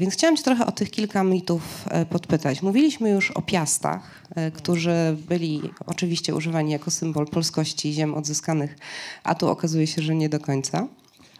[0.00, 2.62] Więc chciałam Cię trochę o tych kilka mitów podpytać.
[2.62, 4.24] Mówiliśmy już o piastach,
[4.54, 8.76] którzy byli oczywiście używani jako symbol polskości ziem odzyskanych,
[9.24, 10.88] a tu okazuje się, że nie do końca.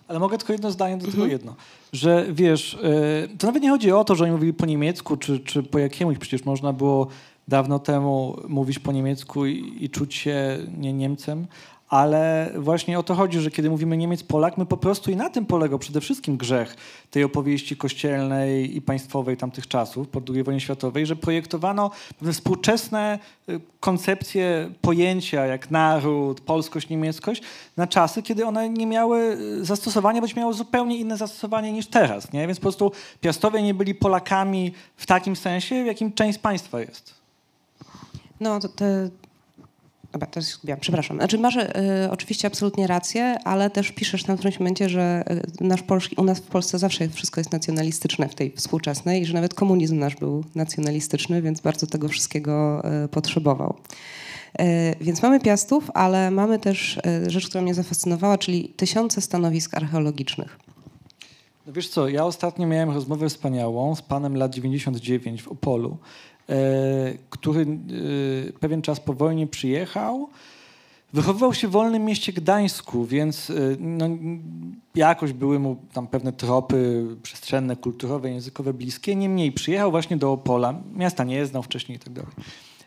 [0.09, 1.55] Ale mogę tylko jedno zdanie do tego jedno.
[1.93, 5.41] Że wiesz, y, to nawet nie chodzi o to, że oni mówili po niemiecku, czy,
[5.41, 6.19] czy po jakiemuś.
[6.19, 7.07] Przecież można było
[7.49, 11.47] dawno temu mówić po niemiecku i, i czuć się nie Niemcem.
[11.89, 15.47] Ale właśnie o to chodzi, że kiedy mówimy Niemiec-Polak, my po prostu i na tym
[15.47, 16.77] polegał przede wszystkim grzech
[17.11, 21.91] tej opowieści kościelnej i państwowej tamtych czasów, po II wojnie światowej, że projektowano
[22.33, 23.19] współczesne
[23.49, 27.43] y, koncepcje, pojęcia jak naród, polskość, niemieckość
[27.77, 29.19] na czasy, kiedy one nie miały
[29.61, 32.33] y, zastosowania, bądź miały zupełnie inne zastosowanie niż teraz.
[32.33, 32.47] Nie?
[32.47, 37.15] Więc po prostu Piastowie nie byli Polakami w takim sensie, w jakim część państwa jest.
[38.41, 39.11] No, to, te,
[40.15, 41.17] Dobra, to ja, przepraszam.
[41.17, 41.69] Znaczy masz y,
[42.11, 45.25] oczywiście absolutnie rację, ale też piszesz na którymś momencie, że
[45.61, 49.27] y, nasz Polski, u nas w Polsce zawsze wszystko jest nacjonalistyczne w tej współczesnej i
[49.27, 53.75] że nawet komunizm nasz był nacjonalistyczny, więc bardzo tego wszystkiego y, potrzebował.
[55.01, 60.59] Więc mamy Piastów, ale mamy też rzecz, która mnie zafascynowała, czyli tysiące stanowisk archeologicznych.
[61.67, 66.34] No wiesz co, ja ostatnio miałem rozmowę wspaniałą z panem lat 99 w Opolu, E,
[67.31, 70.29] który e, pewien czas po wojnie przyjechał.
[71.13, 74.09] Wychowywał się w wolnym mieście Gdańsku, więc e, no,
[74.95, 79.17] jakoś były mu tam pewne tropy przestrzenne, kulturowe, językowe bliskie.
[79.17, 82.27] Niemniej przyjechał właśnie do Opola, miasta nie znał wcześniej i tak.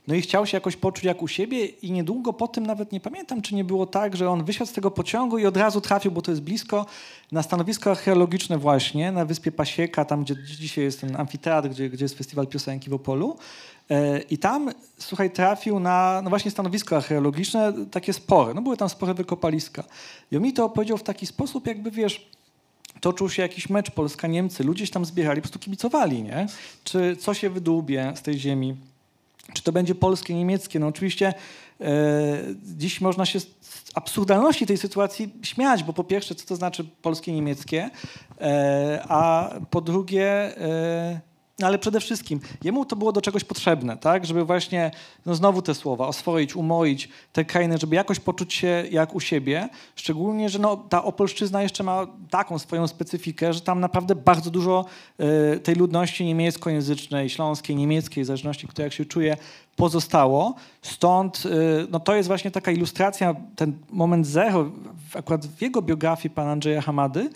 [0.07, 2.99] No i chciał się jakoś poczuć jak u siebie i niedługo po tym nawet nie
[2.99, 6.11] pamiętam, czy nie było tak, że on wysiadł z tego pociągu i od razu trafił,
[6.11, 6.85] bo to jest blisko,
[7.31, 12.05] na stanowisko archeologiczne właśnie na wyspie Pasieka, tam gdzie dzisiaj jest ten amfiteatr, gdzie, gdzie
[12.05, 13.37] jest festiwal piosenki w Opolu.
[13.89, 18.53] E, I tam, słuchaj, trafił na no właśnie stanowisko archeologiczne, takie spore.
[18.53, 19.83] No były tam spore wykopaliska.
[20.31, 22.29] I on mi to opowiedział w taki sposób, jakby wiesz,
[23.01, 26.47] toczył się jakiś mecz Polska-Niemcy, ludzie się tam zbierali, po prostu kibicowali, nie?
[26.83, 28.75] Czy co się wydłubie z tej ziemi.
[29.53, 30.79] Czy to będzie polskie, niemieckie?
[30.79, 31.33] No oczywiście
[31.81, 31.85] e,
[32.63, 33.47] dziś można się z
[33.95, 37.89] absurdalności tej sytuacji śmiać, bo po pierwsze, co to znaczy polskie, niemieckie,
[38.41, 41.19] e, a po drugie, e,
[41.63, 44.25] ale przede wszystkim jemu to było do czegoś potrzebne, tak?
[44.25, 44.91] Żeby właśnie,
[45.25, 49.69] no znowu te słowa, oswoić, umoić te krainy, żeby jakoś poczuć się jak u siebie.
[49.95, 54.85] Szczególnie, że no, ta Opolszczyzna jeszcze ma taką swoją specyfikę, że tam naprawdę bardzo dużo
[55.55, 59.37] y, tej ludności niemieckojęzycznej, śląskiej, niemieckiej, w zależności kto jak się czuje,
[59.75, 60.55] pozostało.
[60.81, 61.49] Stąd y,
[61.91, 64.71] no, to jest właśnie taka ilustracja, ten moment zero,
[65.13, 67.29] akurat w jego biografii pana Andrzeja Hamady,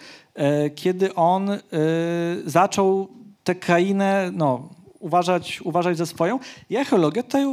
[0.65, 1.59] y, kiedy on y,
[2.45, 4.69] zaczął tę krainę no,
[5.01, 6.39] uważać, uważać za swoją.
[6.69, 7.45] I archeologia tutaj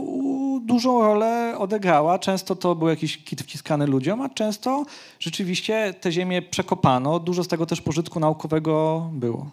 [0.66, 2.18] dużą rolę odegrała.
[2.18, 4.84] Często to był jakiś kit wciskany ludziom, a często
[5.20, 7.20] rzeczywiście te ziemię przekopano.
[7.20, 9.50] Dużo z tego też pożytku naukowego było.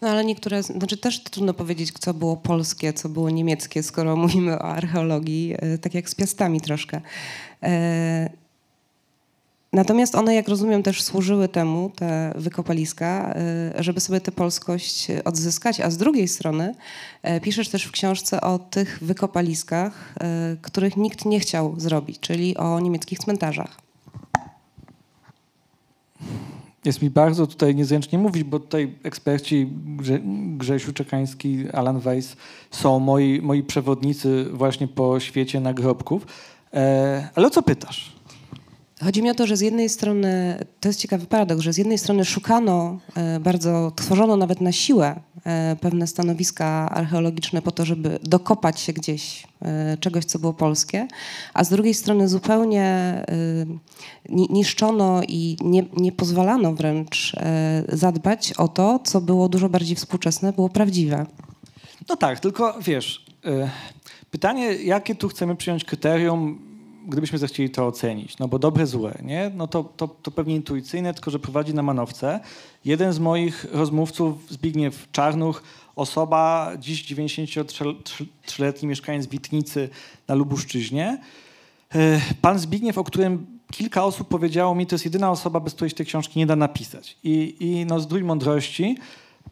[0.00, 4.58] No ale niektóre, znaczy też trudno powiedzieć, co było polskie, co było niemieckie, skoro mówimy
[4.58, 7.00] o archeologii, e, tak jak z piastami troszkę.
[9.72, 13.34] E, Natomiast one, jak rozumiem, też służyły temu, te wykopaliska,
[13.78, 15.80] y, żeby sobie tę polskość odzyskać.
[15.80, 16.74] A z drugiej strony
[17.24, 20.14] y, piszesz też w książce o tych wykopaliskach,
[20.54, 23.76] y, których nikt nie chciał zrobić, czyli o niemieckich cmentarzach.
[26.84, 30.20] Jest mi bardzo tutaj niezręcznie mówić, bo tutaj eksperci Grze
[30.56, 32.36] Grzesiu Czekański, Alan Weiss
[32.70, 36.26] są moi, moi przewodnicy właśnie po świecie nagrobków.
[36.74, 38.19] E, ale o co pytasz?
[39.04, 41.98] Chodzi mi o to, że z jednej strony, to jest ciekawy paradoks, że z jednej
[41.98, 48.18] strony szukano e, bardzo, tworzono nawet na siłę e, pewne stanowiska archeologiczne po to, żeby
[48.22, 51.08] dokopać się gdzieś e, czegoś, co było polskie,
[51.54, 53.24] a z drugiej strony zupełnie
[54.28, 57.36] niszczono i nie, nie pozwalano wręcz
[57.88, 61.26] zadbać o to, co było dużo bardziej współczesne, było prawdziwe.
[62.08, 63.26] No tak, tylko wiesz,
[64.30, 66.69] pytanie, jakie tu chcemy przyjąć kryterium,
[67.08, 69.50] gdybyśmy zechcieli to ocenić, no bo dobre, złe, nie?
[69.54, 72.40] No to, to, to pewnie intuicyjne, tylko że prowadzi na manowce.
[72.84, 75.62] Jeden z moich rozmówców, Zbigniew Czarnuch,
[75.96, 79.88] osoba, dziś 93-letni mieszkaniec Witnicy
[80.28, 81.18] na Lubuszczyźnie.
[82.42, 85.96] Pan Zbigniew, o którym kilka osób powiedziało mi, to jest jedyna osoba, bez której się
[85.96, 87.16] tej książki nie da napisać.
[87.24, 88.98] I, i no, zdrój mądrości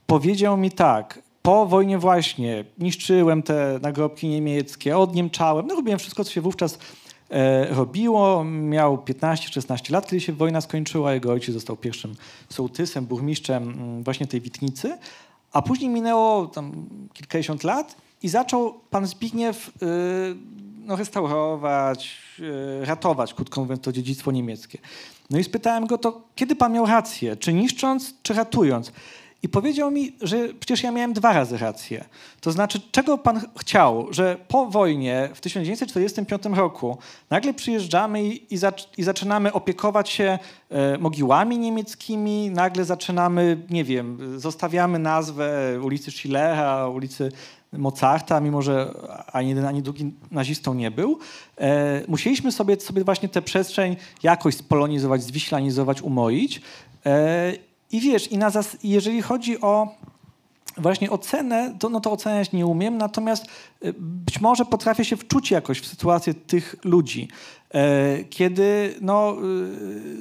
[0.06, 6.32] powiedział mi tak, po wojnie właśnie niszczyłem te nagrobki niemieckie, odniemczałem, no robiłem wszystko, co
[6.32, 6.78] się wówczas
[7.70, 8.44] robiło.
[8.44, 11.14] Miał 15-16 lat, kiedy się wojna skończyła.
[11.14, 12.14] Jego ojciec został pierwszym
[12.48, 14.98] sołtysem, burmistrzem mm, właśnie tej Witnicy.
[15.52, 19.70] A później minęło tam kilkadziesiąt lat i zaczął pan Zbigniew y,
[20.84, 22.18] no, restaurować,
[22.82, 24.78] y, ratować, krótko mówiąc, to dziedzictwo niemieckie.
[25.30, 27.36] No i spytałem go to, kiedy pan miał rację?
[27.36, 28.92] Czy niszcząc, czy ratując?
[29.42, 32.04] I powiedział mi, że przecież ja miałem dwa razy rację.
[32.40, 36.98] To znaczy, czego pan chciał, że po wojnie w 1945 roku
[37.30, 40.38] nagle przyjeżdżamy i, i, zac i zaczynamy opiekować się
[40.70, 47.32] e, mogiłami niemieckimi, nagle zaczynamy, nie wiem, zostawiamy nazwę ulicy Schillera, ulicy
[47.72, 48.94] Mozarta, mimo że
[49.32, 51.18] ani jeden, ani drugi nazistą nie był.
[51.58, 56.60] E, musieliśmy sobie, sobie właśnie tę przestrzeń jakoś spolonizować, zwiślanizować, umoić.
[57.06, 58.50] E, i wiesz, i na
[58.82, 59.88] jeżeli chodzi o
[60.76, 63.46] właśnie ocenę, to, no to oceniać nie umiem, natomiast
[63.84, 67.28] y, być może potrafię się wczuć jakoś w sytuację tych ludzi.
[67.70, 69.36] E, kiedy no,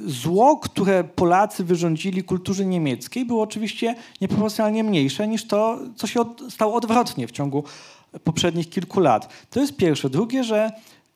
[0.06, 6.20] y, zło, które Polacy wyrządzili kulturze niemieckiej, było oczywiście nieproporcjonalnie mniejsze niż to, co się
[6.20, 7.64] od, stało odwrotnie w ciągu
[8.24, 9.28] poprzednich kilku lat.
[9.50, 10.10] To jest pierwsze.
[10.10, 10.72] Drugie, że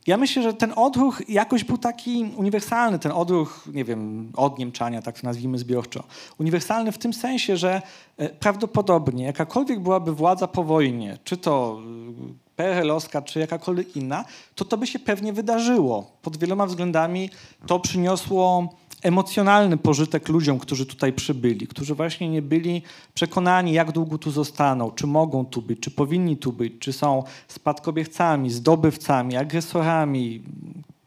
[0.07, 5.03] ja myślę, że ten odruch jakoś był taki uniwersalny, ten odruch, nie wiem, od Niemczania,
[5.03, 6.05] tak to nazwijmy zbiorczo.
[6.39, 7.83] Uniwersalny w tym sensie, że
[8.17, 11.81] e, prawdopodobnie jakakolwiek byłaby władza po wojnie, czy to
[12.29, 16.11] e, PRL-owska, czy jakakolwiek inna, to to by się pewnie wydarzyło.
[16.23, 17.31] Pod wieloma względami
[17.67, 18.69] to przyniosło
[19.03, 22.83] emocjonalny pożytek ludziom, którzy tutaj przybyli, którzy właśnie nie byli
[23.15, 27.25] przekonani, jak długo tu zostaną, czy mogą tu być, czy powinni tu być, czy są
[27.49, 30.43] spadkobiercami, zdobywcami, agresorami,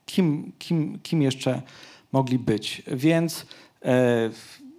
[0.05, 1.62] kim, kim, kim jeszcze
[2.12, 2.84] mogli być.
[2.88, 3.45] Więc
[3.86, 4.29] e,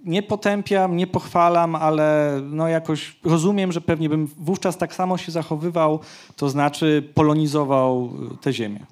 [0.04, 5.32] nie potępiam, nie pochwalam, ale no jakoś rozumiem, że pewnie bym wówczas tak samo się
[5.32, 6.00] zachowywał,
[6.36, 8.86] to znaczy polonizował tę ziemię.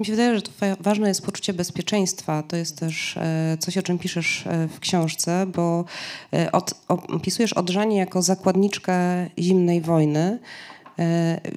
[0.00, 2.42] Mi się wydaje, że to ważne jest poczucie bezpieczeństwa.
[2.42, 5.84] To jest też e, coś, o czym piszesz e, w książce, bo
[6.32, 8.94] e, od, opisujesz Odrzanie jako zakładniczkę
[9.38, 10.38] zimnej wojny.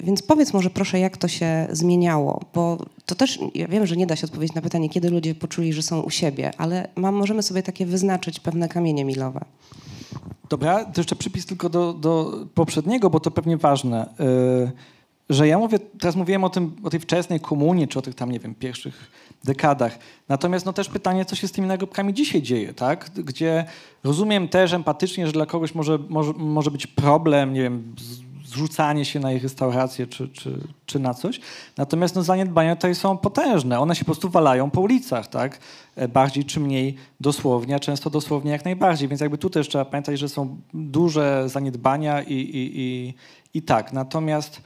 [0.03, 4.07] Więc powiedz może proszę, jak to się zmieniało, bo to też, ja wiem, że nie
[4.07, 7.43] da się odpowiedzieć na pytanie, kiedy ludzie poczuli, że są u siebie, ale mam, możemy
[7.43, 9.45] sobie takie wyznaczyć pewne kamienie milowe.
[10.49, 14.09] Dobra, to jeszcze przypis tylko do, do poprzedniego, bo to pewnie ważne.
[14.19, 14.96] Yy
[15.29, 18.31] że ja mówię, teraz mówiłem o, tym, o tej wczesnej komunii, czy o tych tam,
[18.31, 19.11] nie wiem, pierwszych
[19.43, 19.99] dekadach.
[20.29, 23.09] Natomiast no też pytanie, co się z tymi nagrobkami dzisiaj dzieje, tak?
[23.15, 23.65] Gdzie
[24.03, 27.95] rozumiem też empatycznie, że dla kogoś może, może, może być problem, nie wiem,
[28.47, 31.39] zrzucanie się na ich restaurację czy, czy, czy na coś.
[31.77, 33.79] Natomiast no, zaniedbania tutaj są potężne.
[33.79, 35.59] One się po prostu walają po ulicach, tak?
[35.95, 39.07] E, bardziej czy mniej dosłownie, a często dosłownie jak najbardziej.
[39.07, 43.13] Więc jakby tu też trzeba pamiętać, że są duże zaniedbania i, i, i,
[43.53, 43.93] i tak.
[43.93, 44.61] Natomiast...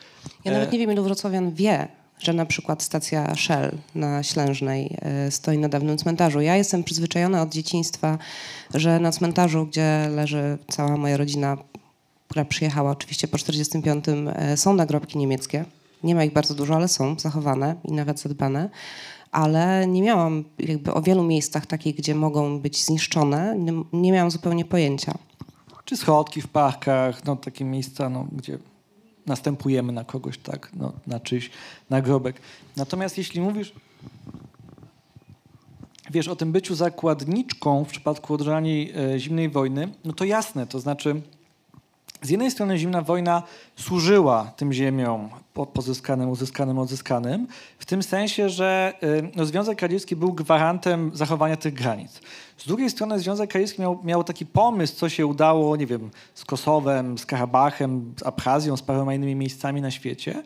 [0.45, 1.87] Ja nawet e, nie wiem, ilu wrocławian wie,
[2.19, 6.41] że na przykład stacja Shell na Ślężnej e, stoi na dawnym cmentarzu.
[6.41, 8.17] Ja jestem przyzwyczajona od dzieciństwa,
[8.73, 11.57] że na cmentarzu, gdzie leży cała moja rodzina,
[12.31, 15.65] która przyjechała oczywiście po 45, e, są nagrobki niemieckie.
[16.03, 18.69] Nie ma ich bardzo dużo, ale są zachowane i nawet zadbane.
[19.31, 24.31] Ale nie miałam jakby o wielu miejscach takich, gdzie mogą być zniszczone, nie, nie miałam
[24.31, 25.13] zupełnie pojęcia.
[25.85, 28.57] Czy schodki w parkach, no takie miejsca, no, gdzie
[29.25, 31.49] następujemy na kogoś, tak, no, na czyjś
[31.89, 32.41] nagrobek.
[32.77, 33.73] Natomiast jeśli mówisz,
[36.11, 40.79] wiesz, o tym byciu zakładniczką w przypadku odżani e, zimnej wojny, no to jasne, to
[40.79, 41.21] znaczy
[42.21, 43.43] z jednej strony zimna wojna
[43.75, 45.29] służyła tym ziemiom
[45.73, 47.47] pozyskanym, uzyskanym, odzyskanym,
[47.79, 52.21] w tym sensie, że y, no, Związek Radziecki był gwarantem zachowania tych granic.
[52.57, 56.45] Z drugiej strony Związek Radziecki miał, miał taki pomysł, co się udało, nie wiem, z
[56.45, 60.43] Kosowem, z Karabachem, z Abchazją, z paroma innymi miejscami na świecie,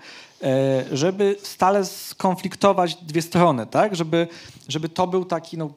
[0.92, 3.96] żeby stale skonfliktować dwie strony, tak?
[3.96, 4.28] Żeby,
[4.68, 5.70] żeby to był taki, no,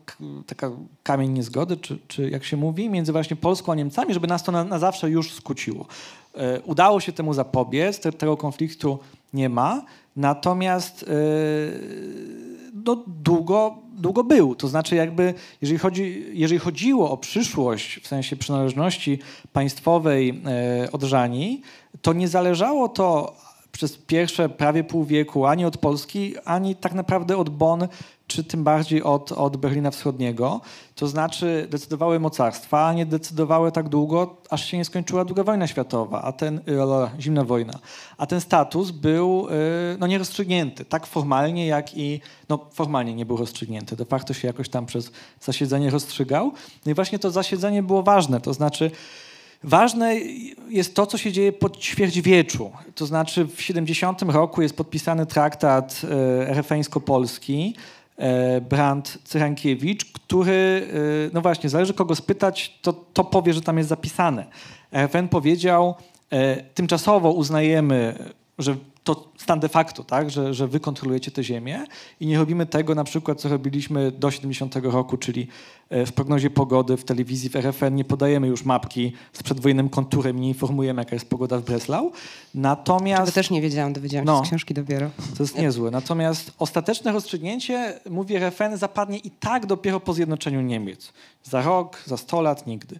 [0.46, 0.70] taka
[1.02, 4.52] kamień niezgody, czy, czy jak się mówi, między właśnie Polską a Niemcami, żeby nas to
[4.52, 5.86] na, na zawsze już skłóciło.
[6.34, 8.98] E, udało się temu zapobiec, te, tego konfliktu
[9.32, 9.82] nie ma,
[10.16, 11.08] natomiast yy,
[12.84, 14.54] no, długo, długo był.
[14.54, 19.18] To znaczy jakby, jeżeli, chodzi, jeżeli chodziło o przyszłość w sensie przynależności
[19.52, 20.42] państwowej
[20.82, 21.62] yy, od Żani,
[22.02, 23.36] to nie zależało to
[23.72, 27.88] przez pierwsze prawie pół wieku ani od Polski, ani tak naprawdę od Bonn
[28.28, 30.60] czy tym bardziej od, od Berlina Wschodniego.
[30.94, 35.66] To znaczy decydowały mocarstwa, a nie decydowały tak długo, aż się nie skończyła II wojna
[35.66, 37.78] światowa, a ten, e, zimna wojna.
[38.18, 39.52] A ten status był e,
[39.98, 44.68] no, nierozstrzygnięty, tak formalnie jak i, no formalnie nie był rozstrzygnięty, de facto się jakoś
[44.68, 46.52] tam przez zasiedzenie rozstrzygał.
[46.86, 48.90] No i właśnie to zasiedzenie było ważne, to znaczy
[49.62, 50.16] Ważne
[50.68, 52.70] jest to, co się dzieje po ćwierćwieczu.
[52.94, 57.74] To znaczy w 70 roku jest podpisany traktat e, RFeńsko-polski,
[58.18, 60.88] E, Brand Cyrankiewicz, który,
[61.26, 64.46] e, no właśnie, zależy kogo spytać, to, to powie, że tam jest zapisane.
[64.92, 65.94] RFN powiedział,
[66.74, 68.14] tymczasowo uznajemy,
[68.58, 68.76] że
[69.08, 71.84] to stan de facto, tak, że, że wy kontrolujecie tę ziemię
[72.20, 75.48] i nie robimy tego na przykład, co robiliśmy do 70 roku, czyli
[75.90, 80.40] e, w prognozie pogody w telewizji w RFN nie podajemy już mapki z przedwojennym konturem,
[80.40, 82.12] nie informujemy, jaka jest pogoda w Breslau.
[82.54, 83.22] Natomiast...
[83.22, 85.10] Tego też nie wiedziałam, dowiedziałam się no, z książki dopiero.
[85.36, 85.90] To jest niezłe.
[85.90, 91.12] Natomiast ostateczne rozstrzygnięcie, mówi RFN, zapadnie i tak dopiero po zjednoczeniu Niemiec.
[91.42, 92.98] Za rok, za 100 lat, nigdy.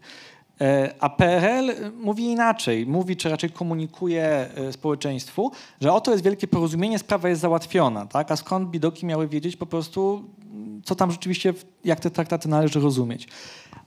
[0.60, 6.48] E, a PRL mówi inaczej, mówi, czy raczej komunikuje e, społeczeństwu, że oto jest wielkie
[6.48, 8.06] porozumienie, sprawa jest załatwiona.
[8.06, 8.30] Tak?
[8.30, 10.24] A skąd bidoki miały wiedzieć po prostu,
[10.84, 13.28] co tam rzeczywiście, jak te traktaty należy rozumieć.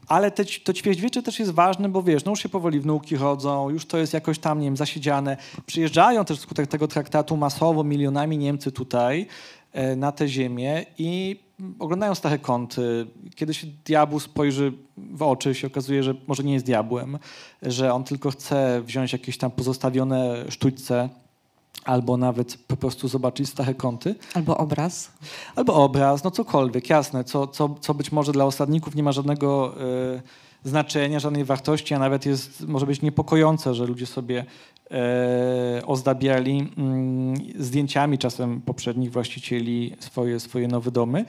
[0.07, 3.69] Ale te, to ćwierćwiecze też jest ważne, bo wiesz, no już się powoli wnuki rodzą,
[3.69, 5.37] już to jest jakoś tam, nie wiem, zasiedziane.
[5.65, 9.27] Przyjeżdżają też wskutek tego traktatu masowo milionami Niemcy tutaj
[9.73, 11.39] e, na tę ziemię i
[11.79, 13.07] oglądają stare kąty.
[13.35, 17.19] Kiedy się diabł spojrzy w oczy, się okazuje, że może nie jest diabłem,
[17.61, 21.09] że on tylko chce wziąć jakieś tam pozostawione sztućce
[21.85, 24.15] albo nawet po prostu zobaczyć stare kąty.
[24.33, 25.11] Albo obraz.
[25.55, 29.75] Albo obraz, no cokolwiek, jasne, co, co, co być może dla osadników nie ma żadnego
[30.17, 30.21] y,
[30.63, 34.45] znaczenia, żadnej wartości, a nawet jest, może być niepokojące, że ludzie sobie
[35.85, 36.69] ozdabiali
[37.59, 41.25] y, zdjęciami czasem poprzednich właścicieli swoje, swoje nowe domy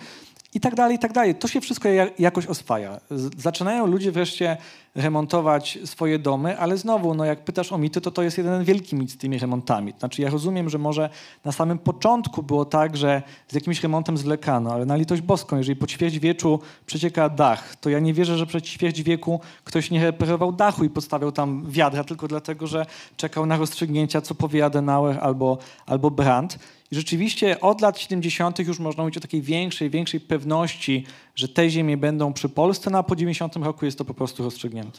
[0.55, 1.35] i tak dalej, i tak dalej.
[1.35, 1.89] To się wszystko
[2.19, 3.01] jakoś oswaja.
[3.39, 4.57] Zaczynają ludzie wreszcie
[4.95, 8.97] remontować swoje domy, ale znowu, no jak pytasz o mity, to to jest jeden wielki
[8.97, 9.93] mit z tymi remontami.
[9.99, 11.11] Znaczy ja rozumiem, że może
[11.45, 15.77] na samym początku było tak, że z jakimś remontem zwlekano, ale na litość boską, jeżeli
[15.77, 20.85] po ćwierćwieczu przecieka dach, to ja nie wierzę, że przed ćwierćwieku ktoś nie reperował dachu
[20.85, 22.87] i podstawiał tam wiadra tylko dlatego, że
[23.17, 26.59] czekał na rozstrzygnięcia, co powie Adenauer albo, albo Brandt.
[26.93, 28.59] I rzeczywiście od lat 70.
[28.59, 32.99] już można mówić o takiej większej, większej pewności, że te ziemie będą przy Polsce, no
[32.99, 34.99] a po 90 roku jest to po prostu rozstrzygnięte.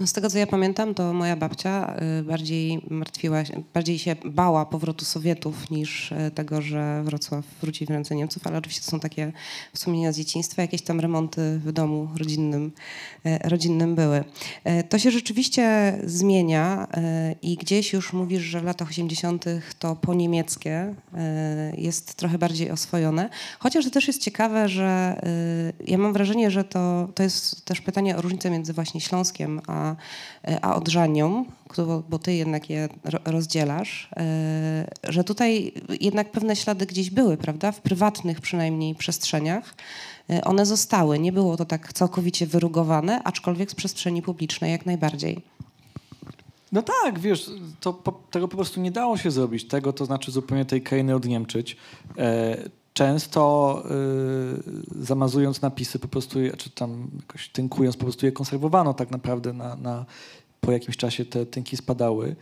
[0.00, 4.16] No z tego co ja pamiętam, to moja babcia y, bardziej martwiła się, bardziej się
[4.24, 8.90] bała powrotu Sowietów niż y, tego, że Wrocław wróci w ręce Niemców, ale oczywiście to
[8.90, 9.32] są takie
[9.72, 12.72] wspomnienia z dzieciństwa, jakieś tam remonty w domu rodzinnym,
[13.26, 14.24] y, rodzinnym były.
[14.88, 16.86] To się rzeczywiście zmienia
[17.42, 19.44] i gdzieś już mówisz, że w latach 80.
[19.78, 20.94] to po niemieckie
[21.78, 25.20] jest trochę bardziej oswojone, chociaż to też jest ciekawe, że
[25.86, 29.96] ja mam wrażenie, że to, to jest też pytanie o różnicę między właśnie Śląskiem a,
[30.62, 31.44] a Odrzanią,
[32.08, 32.88] bo ty jednak je
[33.24, 37.72] rozdzielasz, e, że tutaj jednak pewne ślady gdzieś były, prawda?
[37.72, 39.74] W prywatnych przynajmniej przestrzeniach
[40.44, 41.18] one zostały.
[41.18, 45.42] Nie było to tak całkowicie wyrugowane, aczkolwiek z przestrzeni publicznej jak najbardziej.
[46.72, 47.50] No tak, wiesz,
[47.80, 49.68] to po, tego po prostu nie dało się zrobić.
[49.68, 51.76] Tego to znaczy zupełnie tej krainy odniemczyć.
[52.18, 52.56] E,
[52.96, 53.82] często
[55.00, 59.52] y, zamazując napisy po prostu, czy tam jakoś tynkując, po prostu je konserwowano tak naprawdę
[59.52, 60.06] na, na,
[60.60, 62.36] po jakimś czasie te tynki spadały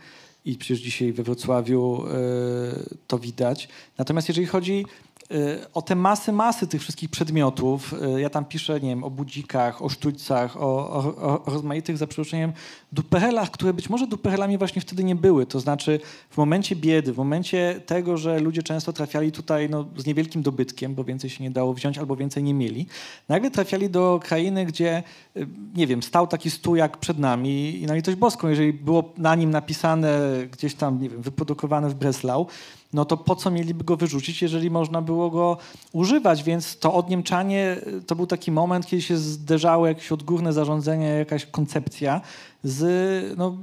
[0.45, 3.69] i przecież dzisiaj we Wrocławiu y, to widać.
[3.97, 4.85] Natomiast jeżeli chodzi
[5.73, 7.93] o te masy, masy tych wszystkich przedmiotów.
[8.17, 12.07] Y, ja tam piszę, nie wiem, o budzikach, o sztućcach, o, o, o rozmaitych, za
[12.07, 12.53] przeproszeniem,
[12.91, 15.45] duperelach, które być może duperelami właśnie wtedy nie były.
[15.45, 15.99] To znaczy
[16.29, 20.95] w momencie biedy, w momencie tego, że ludzie często trafiali tutaj no, z niewielkim dobytkiem,
[20.95, 22.85] bo więcej się nie dało wziąć albo więcej nie mieli,
[23.29, 25.03] nagle trafiali do krainy, gdzie,
[25.37, 29.13] y, nie wiem, stał taki stół jak przed nami i na litość boską, jeżeli było
[29.17, 30.19] na nim napisane
[30.51, 32.47] gdzieś tam, nie wiem, wyprodukowane w Breslau,
[32.95, 35.57] no to po co mieliby go wyrzucić, jeżeli można było go
[35.91, 36.43] używać?
[36.43, 37.77] Więc to odniemczanie
[38.07, 42.21] to był taki moment, kiedy się zderzały jakieś odgórne zarządzenia, jakaś koncepcja
[42.63, 43.57] z, no,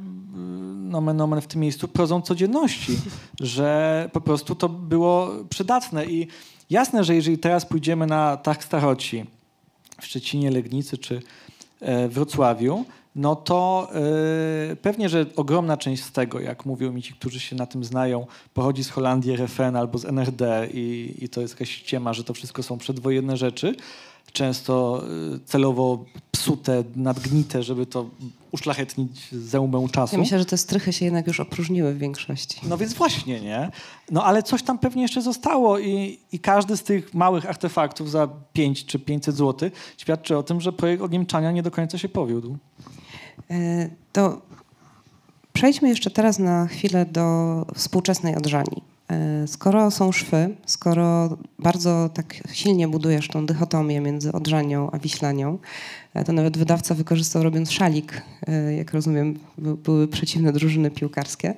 [0.75, 2.99] nomen omen w tym miejscu, prozą codzienności,
[3.41, 6.07] że po prostu to było przydatne.
[6.07, 6.29] I
[6.71, 9.25] jasne, że jeżeli teraz pójdziemy na Targ Staroci
[10.01, 11.23] w Szczecinie, Legnicy czy
[11.81, 12.85] e, Wrocławiu,
[13.17, 13.89] no to
[14.69, 17.85] yy, pewnie, że ogromna część z tego, jak mówią mi ci, którzy się na tym
[17.85, 22.25] znają, pochodzi z Holandii, RFN albo z NRD i, i to jest jakaś ściema, że
[22.25, 23.75] to wszystko są przedwojenne rzeczy,
[24.33, 28.11] często yy, celowo psute, nadgnite, żeby to
[28.53, 30.17] uszlachetnić zełmę czasu.
[30.17, 32.61] Ja myślę, że te strychy się jednak już opróżniły w większości.
[32.63, 33.71] No więc właśnie, nie?
[34.11, 38.29] No ale coś tam pewnie jeszcze zostało i, i każdy z tych małych artefaktów za
[38.53, 42.59] 5 czy 500 zł świadczy o tym, że projekt odniemczania nie do końca się powiódł.
[43.51, 44.43] E, to
[45.53, 48.83] przejdźmy jeszcze teraz na chwilę do współczesnej odżani.
[49.11, 55.59] E, skoro są szwy, skoro bardzo tak silnie budujesz tą dychotomię między odżanią a wiślanią,
[56.15, 58.23] e, to nawet wydawca wykorzystał robiąc szalik,
[58.77, 61.55] jak rozumiem, były przeciwne drużyny piłkarskie.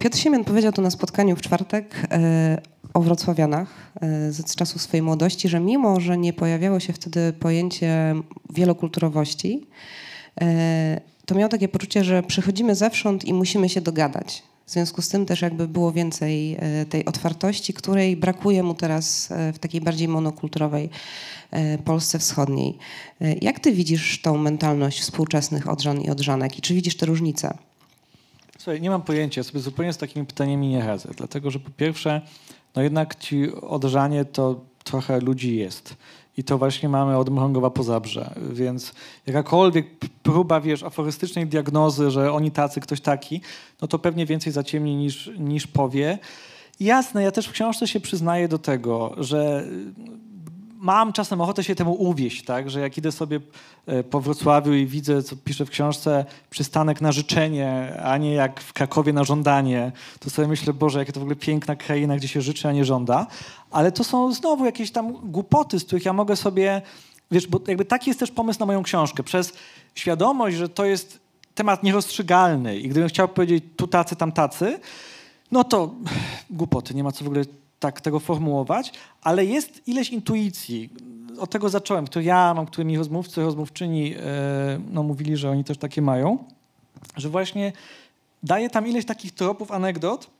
[0.00, 2.08] Piotr Siemian powiedział to na spotkaniu w czwartek
[2.94, 3.92] o wrocławianach
[4.30, 8.14] z czasów swojej młodości, że mimo, że nie pojawiało się wtedy pojęcie
[8.50, 9.66] wielokulturowości,
[11.26, 14.42] to miał takie poczucie, że przychodzimy zewsząd i musimy się dogadać.
[14.66, 19.30] W związku z tym też jakby było więcej e, tej otwartości, której brakuje mu teraz
[19.30, 20.90] e, w takiej bardziej monokulturowej
[21.84, 22.78] Polsce Wschodniej.
[23.42, 27.58] Jak ty widzisz tą mentalność współczesnych odżan i odżanek i czy widzisz te różnice?
[28.58, 32.20] Słuchaj, nie mam pojęcia, sobie zupełnie z takimi pytaniami nie radzę, dlatego że po pierwsze,
[32.76, 35.96] no jednak ci odżanie to trochę ludzi jest.
[36.36, 38.34] I to właśnie mamy od Mrągowa po Zabrze.
[38.52, 38.92] Więc
[39.26, 39.86] jakakolwiek
[40.22, 43.40] próba, wiesz, aforystycznej diagnozy, że oni tacy, ktoś taki,
[43.82, 46.18] no to pewnie więcej zaciemni niż, niż powie.
[46.80, 49.64] Jasne, ja też w książce się przyznaję do tego, że
[50.86, 52.70] mam czasem ochotę się temu uwieść, tak?
[52.70, 53.40] że jak idę sobie
[53.86, 58.60] e, po Wrocławiu i widzę, co pisze w książce, przystanek na życzenie, a nie jak
[58.60, 62.28] w Krakowie na żądanie, to sobie myślę, Boże, jakie to w ogóle piękna kraina, gdzie
[62.28, 63.26] się życzy, a nie żąda.
[63.70, 66.82] Ale to są znowu jakieś tam głupoty, z których ja mogę sobie,
[67.30, 69.22] wiesz, bo jakby taki jest też pomysł na moją książkę.
[69.22, 69.52] Przez
[69.94, 71.20] świadomość, że to jest
[71.54, 74.80] temat nierozstrzygalny i gdybym chciał powiedzieć tu tacy, tam tacy,
[75.50, 75.94] No to
[76.50, 77.44] głupoty, nie ma co w ogóle
[77.80, 80.90] tak tego formułować, ale jest ileś intuicji.
[81.38, 84.20] Od tego zacząłem, które ja mam, które mi rozmówcy, rozmówczyni e,
[84.90, 86.38] no, mówili, że oni też takie mają,
[87.16, 87.72] że właśnie
[88.42, 90.30] daje tam ileś takich tropów, anegdot,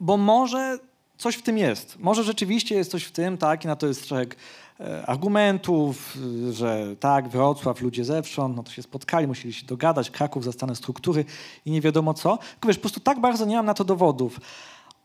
[0.00, 0.78] bo może
[1.18, 1.98] coś w tym jest.
[1.98, 4.36] Może rzeczywiście jest coś w tym, tak, i na to jest szereg
[4.80, 6.18] e, argumentów,
[6.50, 11.24] że tak, Wrocław, ludzie zewsząd, no to się spotkali, musieli się dogadać, Kraków, zastane struktury
[11.66, 12.38] i nie wiadomo co.
[12.52, 14.40] Tylko wiesz, po prostu tak bardzo nie mam na to dowodów.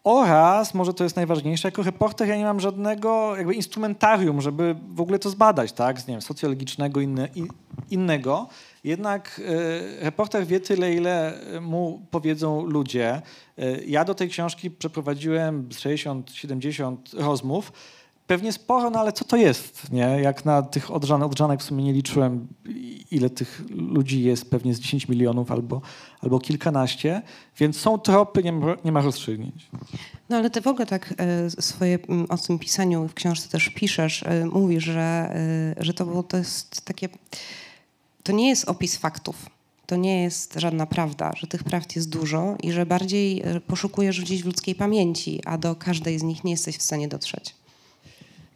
[0.04, 5.01] Oraz, może to jest najważniejsze, jako reporter ja nie mam żadnego jakby instrumentarium, żeby w
[5.01, 7.30] ogóle to zbadać, tak, z nie wiem, socjologicznego, inne,
[7.89, 8.47] innego.
[8.84, 9.41] Jednak
[9.99, 13.22] e, reporter wie tyle, ile mu powiedzą ludzie.
[13.58, 17.72] E, ja do tej książki przeprowadziłem 60-70 rozmów.
[18.28, 19.91] Pewnie sporo, no ale co to jest?
[19.91, 20.19] Nie?
[20.21, 22.47] Jak na tych odrzanek, odrzanek w sumie nie liczyłem,
[23.11, 25.82] ile tych ludzi jest, pewnie z 10 milionów albo,
[26.21, 27.21] albo kilkanaście,
[27.57, 29.69] więc są tropy, nie ma, nie ma rozstrzygnięć.
[30.30, 31.99] No ale ty w ogóle tak e, swoje,
[32.30, 35.36] o tym pisaniu w książce też piszesz, mówisz, że,
[35.78, 37.09] że to, było, to jest takie
[38.24, 39.49] to nie jest opis faktów.
[39.86, 44.21] To nie jest żadna prawda, że tych prawd jest dużo i że bardziej e, poszukujesz
[44.21, 47.55] gdzieś w ludzkiej pamięci, a do każdej z nich nie jesteś w stanie dotrzeć.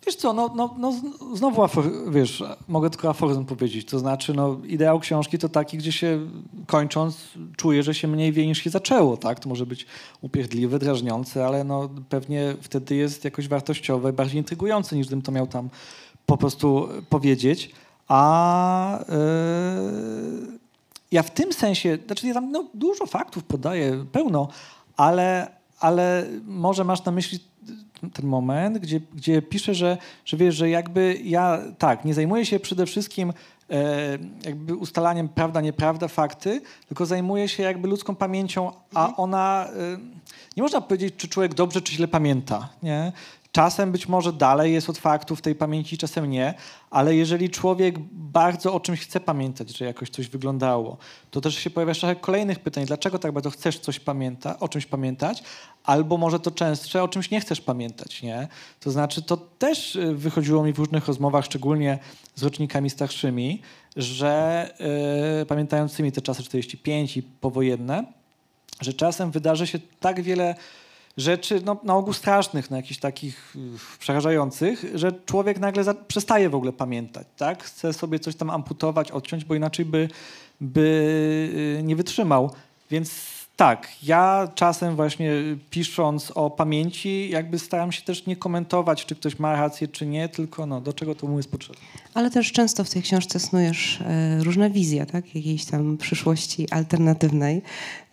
[0.08, 0.94] Wiesz co, no, no, no
[1.34, 3.88] znowu afor, wiesz, mogę tylko aforyzm powiedzieć.
[3.88, 6.20] To znaczy, no, ideał książki to taki, gdzie się
[6.66, 7.18] kończąc
[7.58, 9.40] czuję, że się mniej wie niż się zaczęło, tak?
[9.40, 9.86] To może być
[10.22, 15.48] upierdliwe, drażniące, ale no, pewnie wtedy jest jakoś wartościowe, bardziej intrygujące, niż gdybym to miał
[15.48, 15.70] tam
[16.26, 17.72] po prostu powiedzieć.
[18.08, 20.58] A yy,
[21.12, 24.48] ja w tym sensie, znaczy ja tam no, dużo faktów podaję, pełno,
[24.98, 25.48] ale,
[25.80, 27.40] ale może masz na myśli
[28.14, 32.60] ten moment, gdzie, gdzie piszę, że, że wiesz, że jakby ja tak, nie zajmuję się
[32.60, 33.34] przede wszystkim
[33.70, 39.14] e, jakby ustalaniem prawda, nieprawda, fakty, tylko zajmuję się jakby ludzką pamięcią, a mhm.
[39.18, 39.98] ona, e,
[40.58, 43.12] nie można powiedzieć, czy człowiek dobrze, czy źle pamięta, nie?
[43.52, 46.54] Czasem być może dalej jest od faktów tej pamięci, czasem nie,
[46.90, 50.98] ale jeżeli człowiek bardzo o czymś chce pamiętać, że jakoś coś wyglądało,
[51.32, 52.86] to też się pojawia szereg kolejnych pytań.
[52.86, 55.44] Dlaczego tak bardzo chcesz coś pamiętać, o czymś pamiętać?
[55.88, 58.48] Albo może to częstsze, o czymś nie chcesz pamiętać, nie?
[58.80, 62.00] To znaczy, to też y, wychodziło mi w różnych rozmowach, szczególnie
[62.36, 63.62] z rocznikami starszymi,
[63.96, 64.70] że
[65.40, 68.04] yy, pamiętającymi te czasy 45 i powojenne,
[68.82, 70.56] że czasem wydarzy się tak wiele
[71.18, 73.60] rzeczy no, na ogół strasznych, na jakichś takich y,
[74.00, 77.64] przerażających, że człowiek nagle za, przestaje w ogóle pamiętać, tak?
[77.64, 80.10] Chce sobie coś tam amputować, odciąć, bo inaczej by,
[80.62, 82.52] by y, nie wytrzymał.
[82.92, 85.32] Więc tak, ja czasem właśnie
[85.70, 90.30] pisząc o pamięci, jakby staram się też nie komentować, czy ktoś ma rację, czy nie,
[90.30, 91.82] tylko no, do czego to mu jest potrzebne.
[92.14, 95.36] Ale też często w tej książce snujesz e, różne wizje, tak?
[95.36, 97.62] Jakiejś tam przyszłości alternatywnej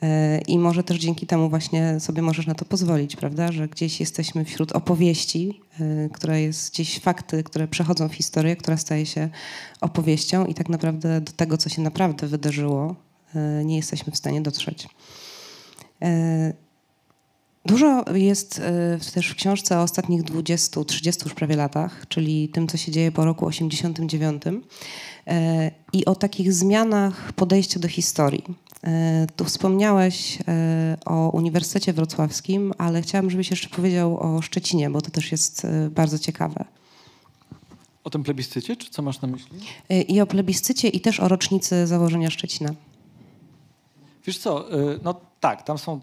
[0.02, 3.52] e, i może też dzięki temu właśnie sobie możesz na to pozwolić, prawda?
[3.52, 5.60] Że gdzieś jesteśmy wśród opowieści,
[6.12, 9.28] która jest gdzieś fakty, które przechodzą w historię, która staje się
[9.80, 12.94] opowieścią i tak naprawdę do tego, co się naprawdę wydarzyło,
[13.64, 14.88] nie jesteśmy w stanie dotrzeć.
[16.02, 16.52] E,
[17.66, 22.66] dużo jest e, też w książce o ostatnich 20, 30 już prawie latach, czyli tym,
[22.66, 24.42] co się dzieje po roku 89
[25.26, 28.44] e, i o takich zmianach podejścia do historii.
[29.36, 30.38] Tu wspomniałeś
[31.04, 36.18] o Uniwersytecie Wrocławskim, ale chciałam, żebyś jeszcze powiedział o Szczecinie, bo to też jest bardzo
[36.18, 36.64] ciekawe.
[38.04, 39.58] O tym plebiscycie, czy co masz na myśli?
[40.08, 42.74] I o plebiscycie, i też o rocznicy założenia Szczecina.
[44.26, 44.64] Wiesz co,
[45.02, 46.00] no tak, tam są.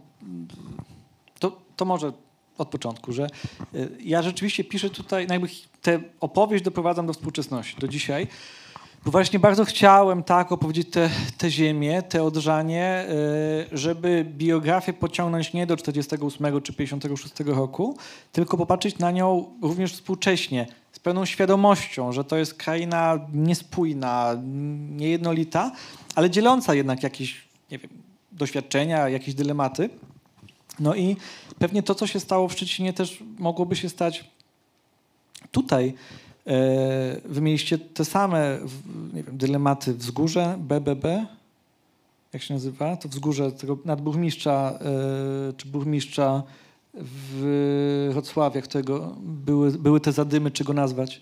[1.40, 2.12] To, to może
[2.62, 3.28] od początku, że
[3.76, 5.50] y, ja rzeczywiście piszę tutaj, no jakby
[5.82, 8.28] tę opowieść doprowadzam do współczesności, do dzisiaj.
[9.06, 13.06] Bo właśnie bardzo chciałem tak opowiedzieć tę te, te ziemię, te odrzanie,
[13.74, 17.98] y, żeby biografię pociągnąć nie do 48 czy 56 roku,
[18.32, 24.36] tylko popatrzeć na nią również współcześnie, z pełną świadomością, że to jest kraina niespójna,
[24.90, 25.72] niejednolita,
[26.16, 29.90] ale dzieląca jednak jakieś, nie wiem, doświadczenia, jakieś dylematy.
[30.80, 31.16] No i
[31.60, 34.30] pewnie to, co się stało w Szczecinie, też mogłoby się stać
[35.52, 35.94] tutaj.
[36.48, 38.60] E, wy mieliście te same
[39.14, 41.26] nie wiem, dylematy wzgórze, BBB,
[42.34, 42.98] jak się nazywa?
[42.98, 44.80] To wzgórze tego nadburmistrza,
[45.50, 46.44] e, czy burmistrza
[46.94, 51.22] w Wrocławiu, którego były, były te zadymy, czy go nazwać?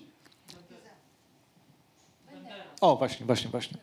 [2.81, 3.77] O, właśnie, właśnie, właśnie.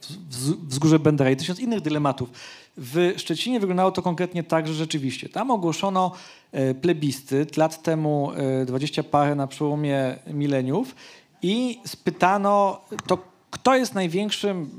[0.68, 2.30] Wzgórze Bendera i tysiąc innych dylematów.
[2.76, 6.12] W Szczecinie wyglądało to konkretnie tak, że rzeczywiście tam ogłoszono
[6.52, 10.94] e, plebiscyt lat temu, e, dwadzieścia parę na przełomie mileniów
[11.42, 13.18] i spytano, to
[13.50, 14.70] kto jest największym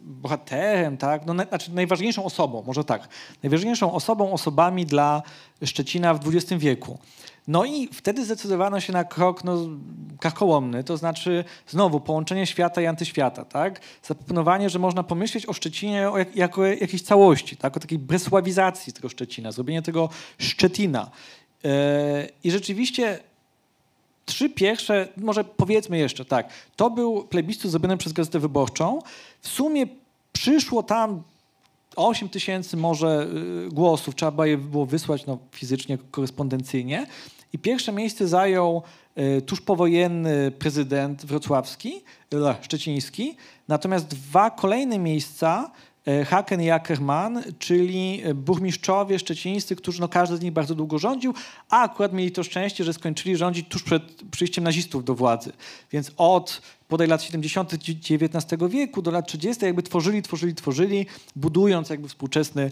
[0.00, 1.26] bohaterem, tak?
[1.26, 3.08] No, na, znaczy najważniejszą osobą, może tak,
[3.42, 5.22] najważniejszą osobą, osobami dla
[5.64, 6.98] Szczecina w XX wieku.
[7.50, 9.56] No i wtedy zdecydowano się na krok no,
[10.86, 13.44] to znaczy znowu połączenie świata i antyświata.
[13.44, 13.80] Tak?
[14.02, 17.76] Zaproponowanie, że można pomyśleć o Szczecinie jako jakiejś całości, tak?
[17.76, 21.10] o takiej bresławizacji tego Szczecina, zrobienie tego Szczetina.
[21.64, 23.18] E, I rzeczywiście
[24.26, 28.98] trzy pierwsze, może powiedzmy jeszcze tak, to był plebiscyt zrobiony przez Gazetę Wyborczą.
[29.40, 29.86] W sumie
[30.32, 31.22] przyszło tam
[31.96, 33.28] 8 tysięcy może
[33.66, 37.06] y, głosów, trzeba je było wysłać no, fizycznie, korespondencyjnie.
[37.52, 38.82] I pierwsze miejsce zajął
[39.18, 43.36] y, tuż powojenny prezydent wrocławski, e, szczeciński.
[43.68, 45.70] Natomiast dwa kolejne miejsca
[46.06, 50.98] E, Haken i Ackermann, czyli e, burmistrzowie szczecińscy, którzy no, każdy z nich bardzo długo
[50.98, 51.34] rządził,
[51.68, 55.52] a akurat mieli to szczęście, że skończyli rządzić tuż przed przyjściem nazistów do władzy.
[55.92, 57.74] Więc od podaj lat 70.
[57.74, 59.64] XIX wieku do lat 30.
[59.64, 62.70] jakby tworzyli, tworzyli, tworzyli, budując jakby współczesny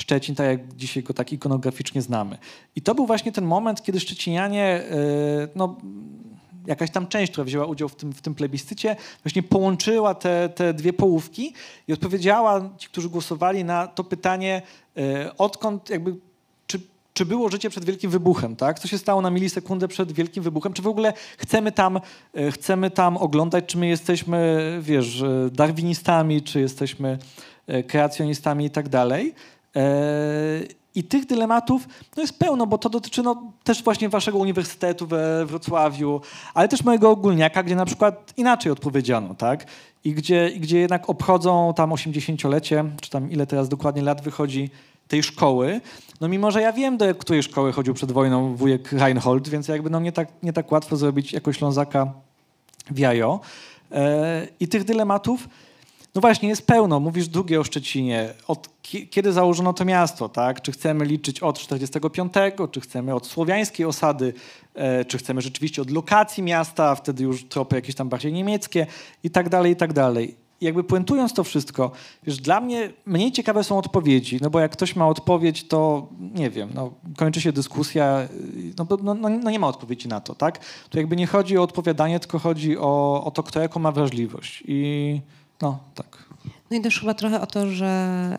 [0.00, 2.38] Szczecin, tak jak dzisiaj go tak ikonograficznie znamy.
[2.76, 4.84] I to był właśnie ten moment, kiedy Szczecinianie e,
[5.54, 5.76] no,
[6.66, 10.74] jakaś tam część, która wzięła udział w tym, w tym plebiscycie, właśnie połączyła te, te
[10.74, 11.54] dwie połówki
[11.88, 14.62] i odpowiedziała ci, którzy głosowali na to pytanie,
[14.96, 16.16] e, odkąd jakby
[17.14, 18.78] czy, było życie przed wielkim wybuchem, tak?
[18.78, 20.72] Co się stało na milisekundę przed wielkim wybuchem?
[20.72, 22.00] Czy w ogóle chcemy tam,
[22.34, 25.22] e, chcemy tam oglądać, czy my jesteśmy, wiesz,
[25.52, 27.18] darwinistami, czy jesteśmy
[27.86, 29.34] kreacjonistami i tak dalej.
[30.94, 35.46] I tych dylematów no jest pełno, bo to dotyczy no, też właśnie waszego uniwersytetu we
[35.46, 36.20] Wrocławiu,
[36.54, 39.66] ale też mojego ogólniaka, gdzie na przykład inaczej odpowiedziano, tak?
[40.04, 44.70] I gdzie, gdzie jednak obchodzą tam 80-lecie, czy tam ile teraz dokładnie lat wychodzi
[45.08, 45.80] tej szkoły.
[46.20, 49.90] No mimo, że ja wiem, do której szkoły chodził przed wojną wujek Reinhold, więc jakby
[49.90, 52.12] no nie tak, nie tak łatwo zrobić jako Ślązaka
[52.90, 53.40] w jajo.
[53.92, 55.48] E, I tych dylematów
[56.14, 57.00] no właśnie, jest pełno.
[57.00, 58.34] Mówisz drugie o Szczecinie.
[58.48, 58.68] Od
[59.10, 60.62] kiedy założono to miasto, tak?
[60.62, 62.32] Czy chcemy liczyć od 45,
[62.70, 64.34] czy chcemy od słowiańskiej osady,
[64.74, 68.86] e, czy chcemy rzeczywiście od lokacji miasta, wtedy już tropy jakieś tam bardziej niemieckie
[69.24, 70.36] i tak dalej, i tak dalej.
[70.60, 71.90] Jakby puentując to wszystko,
[72.22, 76.50] wiesz, dla mnie mniej ciekawe są odpowiedzi, no bo jak ktoś ma odpowiedź, to nie
[76.50, 78.28] wiem, no, kończy się dyskusja,
[78.78, 80.58] no, no, no, no nie ma odpowiedzi na to, tak?
[80.88, 84.62] Tu jakby nie chodzi o odpowiadanie, tylko chodzi o, o to, kto jaką ma wrażliwość
[84.66, 85.20] i
[85.62, 86.30] no, tak.
[86.70, 88.36] No i też chyba trochę o to, że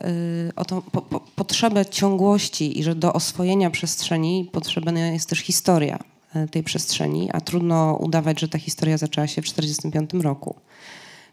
[0.49, 5.39] y, o tą po, po, potrzebę ciągłości i że do oswojenia przestrzeni potrzebna jest też
[5.39, 5.99] historia
[6.36, 10.55] y, tej przestrzeni, a trudno udawać, że ta historia zaczęła się w 1945 roku.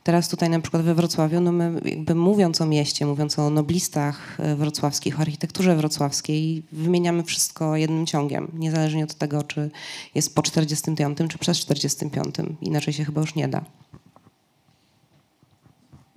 [0.02, 4.40] Teraz tutaj na przykład we Wrocławiu, no my jakby mówiąc o mieście, mówiąc o noblistach
[4.40, 9.70] y, wrocławskich, o architekturze wrocławskiej, wymieniamy wszystko jednym ciągiem, niezależnie od tego, czy
[10.14, 12.34] jest po 45 czy przez 45.
[12.60, 13.64] Inaczej się chyba już nie da.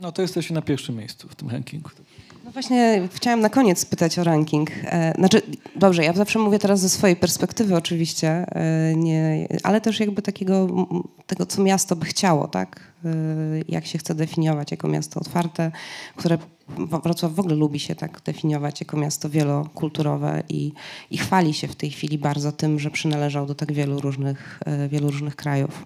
[0.02, 1.90] No to jesteś na pierwszym miejscu w tym rankingu.
[2.46, 4.72] No właśnie chciałam na koniec spytać o ranking.
[4.84, 5.42] E, znaczy,
[5.76, 10.68] dobrze, ja zawsze mówię teraz ze swojej perspektywy oczywiście, e, nie, ale też jakby takiego,
[11.28, 12.80] tego, co miasto by chciało, tak?
[13.06, 13.10] E,
[13.68, 15.72] jak się chce definiować jako miasto otwarte,
[16.16, 16.38] które
[17.04, 20.72] Wrocław w ogóle lubi się tak definiować jako miasto wielokulturowe i,
[21.12, 25.12] i chwali się w tej chwili bardzo tym, że przynależał do tak wielu różnych, wielu
[25.12, 25.86] różnych krajów.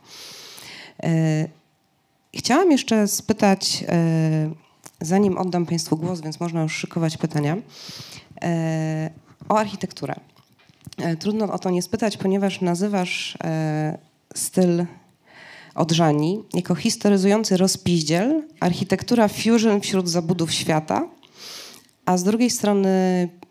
[2.35, 4.49] Chciałam jeszcze spytać, e,
[5.01, 7.57] zanim oddam Państwu głos, więc można już szykować pytania,
[8.41, 9.09] e,
[9.49, 10.15] o architekturę.
[10.97, 13.37] E, trudno o to nie spytać, ponieważ nazywasz
[14.35, 14.85] styl
[15.75, 21.07] Odrzani jako historyzujący rozpiździel, architektura fusion wśród zabudów świata,
[22.05, 22.89] a z drugiej strony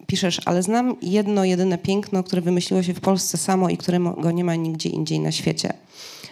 [0.07, 4.45] piszesz, ale znam jedno, jedyne piękno, które wymyśliło się w Polsce samo i którego nie
[4.45, 5.73] ma nigdzie indziej na świecie.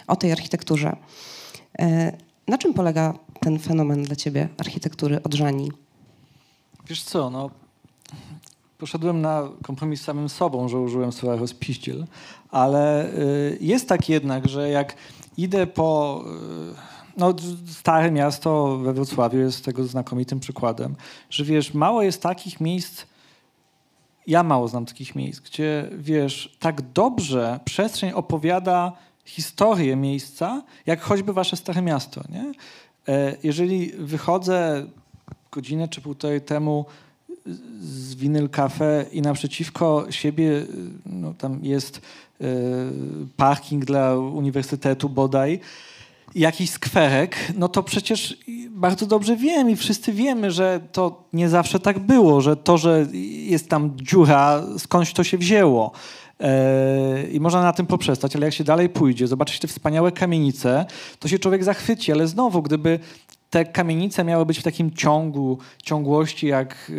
[0.07, 0.95] O tej architekturze.
[2.47, 5.71] Na czym polega ten fenomen dla ciebie architektury odżani?
[6.87, 7.49] Wiesz co, no
[8.77, 12.05] poszedłem na kompromis z samym sobą, że użyłem słowa rozpiździel,
[12.49, 14.95] ale y, jest tak jednak, że jak
[15.37, 16.23] idę po...
[16.71, 17.33] Y, no,
[17.67, 20.95] stare miasto we Wrocławiu jest tego znakomitym przykładem,
[21.29, 23.05] że wiesz, mało jest takich miejsc,
[24.27, 28.91] ja mało znam takich miejsc, gdzie wiesz, tak dobrze przestrzeń opowiada
[29.25, 32.21] historię miejsca, jak choćby wasze stare miasto.
[32.29, 32.51] Nie?
[33.07, 34.87] E, jeżeli wychodzę
[35.51, 36.85] godzinę czy półtorej temu
[37.81, 40.65] z Winyl Cafe i naprzeciwko siebie
[41.05, 42.45] no, tam jest y,
[43.37, 45.59] parking dla uniwersytetu bodaj,
[46.35, 48.37] jakiś skwerek, no to przecież
[48.69, 53.07] bardzo dobrze wiem i wszyscy wiemy, że to nie zawsze tak było, że to, że
[53.47, 55.91] jest tam dziura, skądś to się wzięło.
[57.31, 60.85] I można na tym poprzestać, ale jak się dalej pójdzie, zobaczy te wspaniałe kamienice,
[61.19, 62.99] to się człowiek zachwyci, ale znowu, gdyby
[63.49, 66.91] te kamienice miały być w takim ciągu, ciągłości jak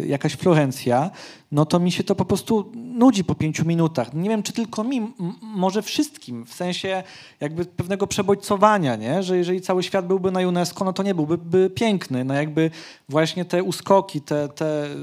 [0.00, 1.10] yy, jakaś Florencja,
[1.54, 4.14] no to mi się to po prostu nudzi po pięciu minutach.
[4.14, 7.02] Nie wiem, czy tylko mi, może wszystkim, w sensie
[7.40, 9.22] jakby pewnego przebodźcowania, nie?
[9.22, 12.24] że jeżeli cały świat byłby na UNESCO, no to nie byłby by piękny.
[12.24, 12.70] No jakby
[13.08, 14.96] właśnie te uskoki, te, te, y,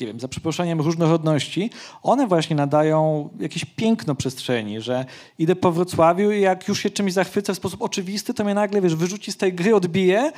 [0.00, 1.70] nie wiem, za przeproszeniem różnorodności,
[2.02, 5.04] one właśnie nadają jakieś piękno przestrzeni, że
[5.38, 8.80] idę po Wrocławiu i jak już się czymś zachwycę w sposób oczywisty, to mnie nagle,
[8.80, 10.32] wiesz, wyrzuci z tej gry, odbije,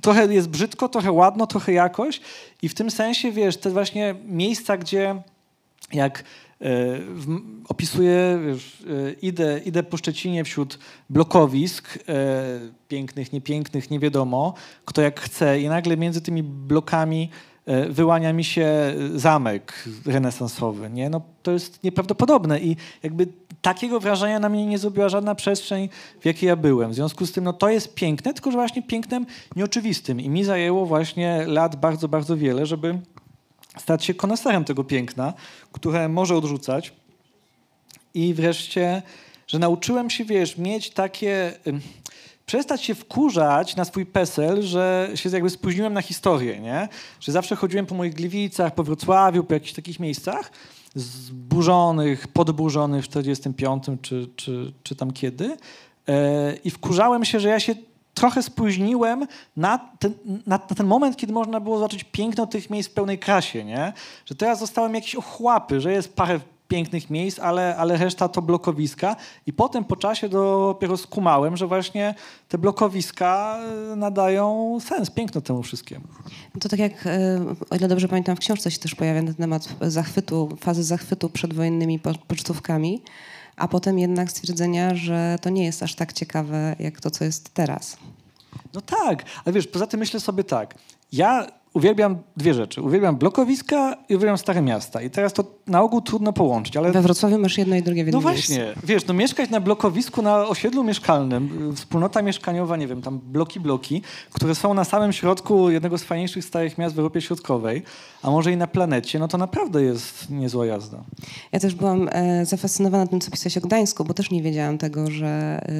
[0.00, 2.20] trochę jest brzydko, trochę ładno, trochę jakoś
[2.62, 5.22] i w tym sensie, wiesz, te właśnie miejsca, gdzie
[5.92, 6.24] jak
[6.60, 6.64] e,
[7.68, 10.78] opisuję, e, idę, idę po Szczecinie wśród
[11.10, 14.54] blokowisk, e, pięknych, niepięknych, nie wiadomo,
[14.84, 17.30] kto jak chce i nagle między tymi blokami
[17.90, 20.90] wyłania mi się zamek renesansowy.
[20.90, 21.10] Nie?
[21.10, 23.26] No, to jest nieprawdopodobne i jakby
[23.62, 25.88] takiego wrażenia na mnie nie zrobiła żadna przestrzeń,
[26.20, 26.90] w jakiej ja byłem.
[26.90, 30.44] W związku z tym no, to jest piękne, tylko że właśnie pięknem nieoczywistym i mi
[30.44, 32.98] zajęło właśnie lat bardzo, bardzo wiele, żeby
[33.78, 35.34] stać się koneserem tego piękna,
[35.72, 36.92] które może odrzucać.
[38.14, 39.02] I wreszcie,
[39.46, 41.52] że nauczyłem się, wiesz, mieć takie...
[42.46, 46.88] Przestać się wkurzać na swój PESEL, że się jakby spóźniłem na historię, nie?
[47.20, 50.50] Że zawsze chodziłem po moich Gliwicach, po Wrocławiu, po jakichś takich miejscach
[50.94, 55.56] zburzonych, podburzonych w 45 czy, czy, czy tam kiedy.
[56.08, 57.74] E, I wkurzałem się, że ja się
[58.18, 60.14] trochę spóźniłem na ten,
[60.46, 63.92] na, na ten, moment, kiedy można było zobaczyć piękno tych miejsc w pełnej krasie, nie?
[64.26, 69.16] Że teraz zostałem jakieś ochłapy, że jest parę pięknych miejsc, ale, ale reszta to blokowiska.
[69.46, 72.14] I potem po czasie dopiero skumałem, że właśnie
[72.48, 73.58] te blokowiska
[73.92, 76.04] e, nadają sens, piękno temu wszystkiemu.
[76.60, 77.40] To tak jak, e,
[77.70, 82.00] o ile dobrze pamiętam, w książce się też pojawia na temat zachwytu, fazy zachwytu przedwojennymi
[82.28, 83.02] pocztówkami,
[83.58, 87.54] a potem jednak stwierdzenia, że to nie jest aż tak ciekawe, jak to, co jest
[87.54, 87.96] teraz.
[88.74, 90.74] No tak, ale wiesz, poza tym myślę sobie tak.
[91.12, 91.46] Ja
[91.78, 92.82] uwielbiam dwie rzeczy.
[92.82, 95.02] Uwielbiam blokowiska i uwielbiam stare miasta.
[95.02, 96.92] I teraz to na ogół trudno połączyć, ale...
[96.92, 98.80] We Wrocławiu masz jedno i drugie w jednym No właśnie, miejscu.
[98.86, 104.02] wiesz, no mieszkać na blokowisku, na osiedlu mieszkalnym, wspólnota mieszkaniowa, nie wiem, tam bloki, bloki,
[104.32, 107.82] które są na samym środku jednego z fajniejszych starych miast w Europie Środkowej,
[108.22, 110.98] a może i na planecie, no to naprawdę jest niezła jazda.
[111.52, 115.10] Ja też byłam e, zafascynowana tym, co pisałeś o Gdańsku, bo też nie wiedziałam tego,
[115.10, 115.70] że e,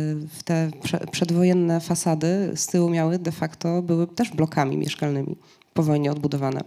[0.45, 5.37] te prze, przedwojenne fasady z tyłu miały de facto, były też blokami mieszkalnymi
[5.79, 6.61] po wojnie odbudowane.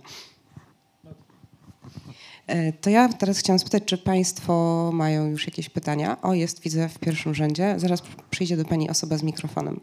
[2.47, 6.22] E, to ja teraz chciałam spytać, czy Państwo mają już jakieś pytania?
[6.22, 7.76] O, jest, widzę w pierwszym rzędzie.
[7.78, 9.80] Zaraz przyjdzie do Pani osoba z mikrofonem.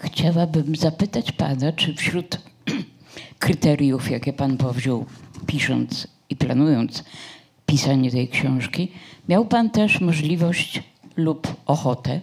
[0.00, 2.40] Chciałabym zapytać Pana, czy wśród
[3.38, 5.06] kryteriów, jakie Pan powziął
[5.46, 7.04] pisząc i planując
[7.66, 8.92] pisanie tej książki,
[9.28, 10.82] miał Pan też możliwość
[11.16, 12.20] lub ochotę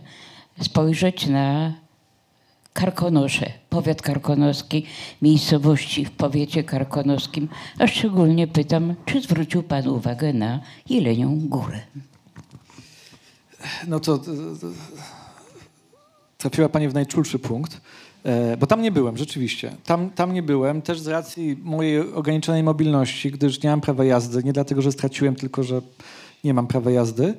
[0.62, 1.74] spojrzeć na
[2.74, 4.86] Karkonosze, powiat karkonoski,
[5.22, 11.80] miejscowości w powiecie karkonoskim, a szczególnie pytam, czy zwrócił Pan uwagę na Jelenią Górę?
[13.88, 14.32] No to, to,
[14.62, 14.68] to
[16.38, 17.82] trafiła Pani w najczulszy punkt,
[18.60, 19.72] bo tam nie byłem, rzeczywiście.
[19.86, 24.44] Tam, tam nie byłem, też z racji mojej ograniczonej mobilności, gdyż nie mam prawa jazdy,
[24.44, 25.82] nie dlatego, że straciłem, tylko że
[26.44, 27.34] nie mam prawa jazdy.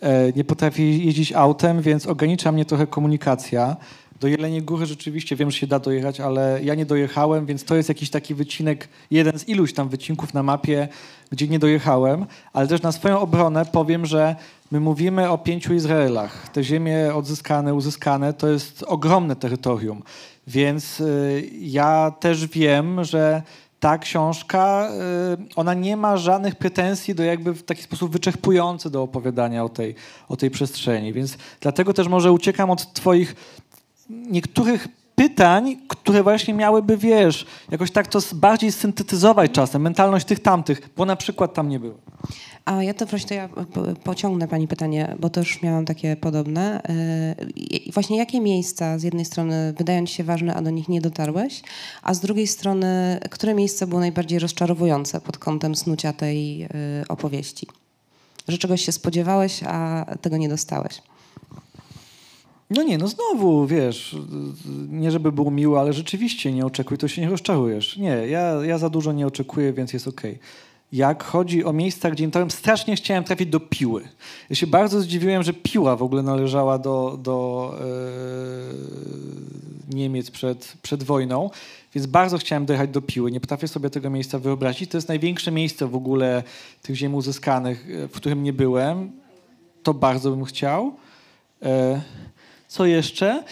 [0.00, 3.76] E, nie potrafię jeździć autem, więc ogranicza mnie trochę komunikacja.
[4.20, 7.76] Do Jeleniej Góry rzeczywiście wiem, że się da dojechać, ale ja nie dojechałem, więc to
[7.76, 10.88] jest jakiś taki wycinek, jeden z iluś tam wycinków na mapie,
[11.30, 14.36] gdzie nie dojechałem, ale też na swoją obronę powiem, że
[14.70, 16.48] my mówimy o pięciu Izraelach.
[16.48, 20.02] Te ziemie odzyskane, uzyskane to jest ogromne terytorium,
[20.46, 23.42] więc y, ja też wiem, że
[23.84, 24.88] ta książka,
[25.50, 29.68] y, ona nie ma żadnych pretensji do jakby w taki sposób wyczerpujący do opowiadania o
[29.68, 29.94] tej,
[30.28, 31.12] o tej przestrzeni.
[31.12, 33.34] Więc dlatego też może uciekam od twoich
[34.10, 40.90] niektórych pytań, które właśnie miałyby, wiesz, jakoś tak to bardziej syntetyzować czasem, mentalność tych tamtych,
[40.96, 41.94] bo na przykład tam nie było.
[42.64, 43.48] A ja to właśnie ja
[44.04, 46.80] pociągnę Pani pytanie, bo też miałam takie podobne.
[47.56, 51.00] I właśnie jakie miejsca z jednej strony wydają Ci się ważne, a do nich nie
[51.00, 51.62] dotarłeś,
[52.02, 56.68] a z drugiej strony, które miejsce było najbardziej rozczarowujące pod kątem snucia tej y,
[57.08, 57.66] opowieści?
[58.48, 61.02] Że czegoś się spodziewałeś, a tego nie dostałeś?
[62.70, 64.16] No nie, no znowu, wiesz,
[64.88, 67.96] nie żeby było miło, ale rzeczywiście nie oczekuj, to się nie rozczarujesz.
[67.96, 70.32] Nie, ja, ja za dużo nie oczekuję, więc jest okej.
[70.32, 70.44] Okay
[70.92, 74.08] jak chodzi o miejsca, gdzie tam strasznie chciałem trafić do piły.
[74.50, 77.78] Ja się bardzo zdziwiłem, że piła w ogóle należała do, do
[79.94, 81.50] Niemiec przed, przed wojną,
[81.94, 83.30] więc bardzo chciałem dojechać do Piły.
[83.32, 84.90] Nie potrafię sobie tego miejsca wyobrazić.
[84.90, 86.42] To jest największe miejsce w ogóle
[86.82, 89.12] tych ziem uzyskanych, w którym nie byłem.
[89.82, 90.94] To bardzo bym chciał.
[92.68, 93.44] Co jeszcze?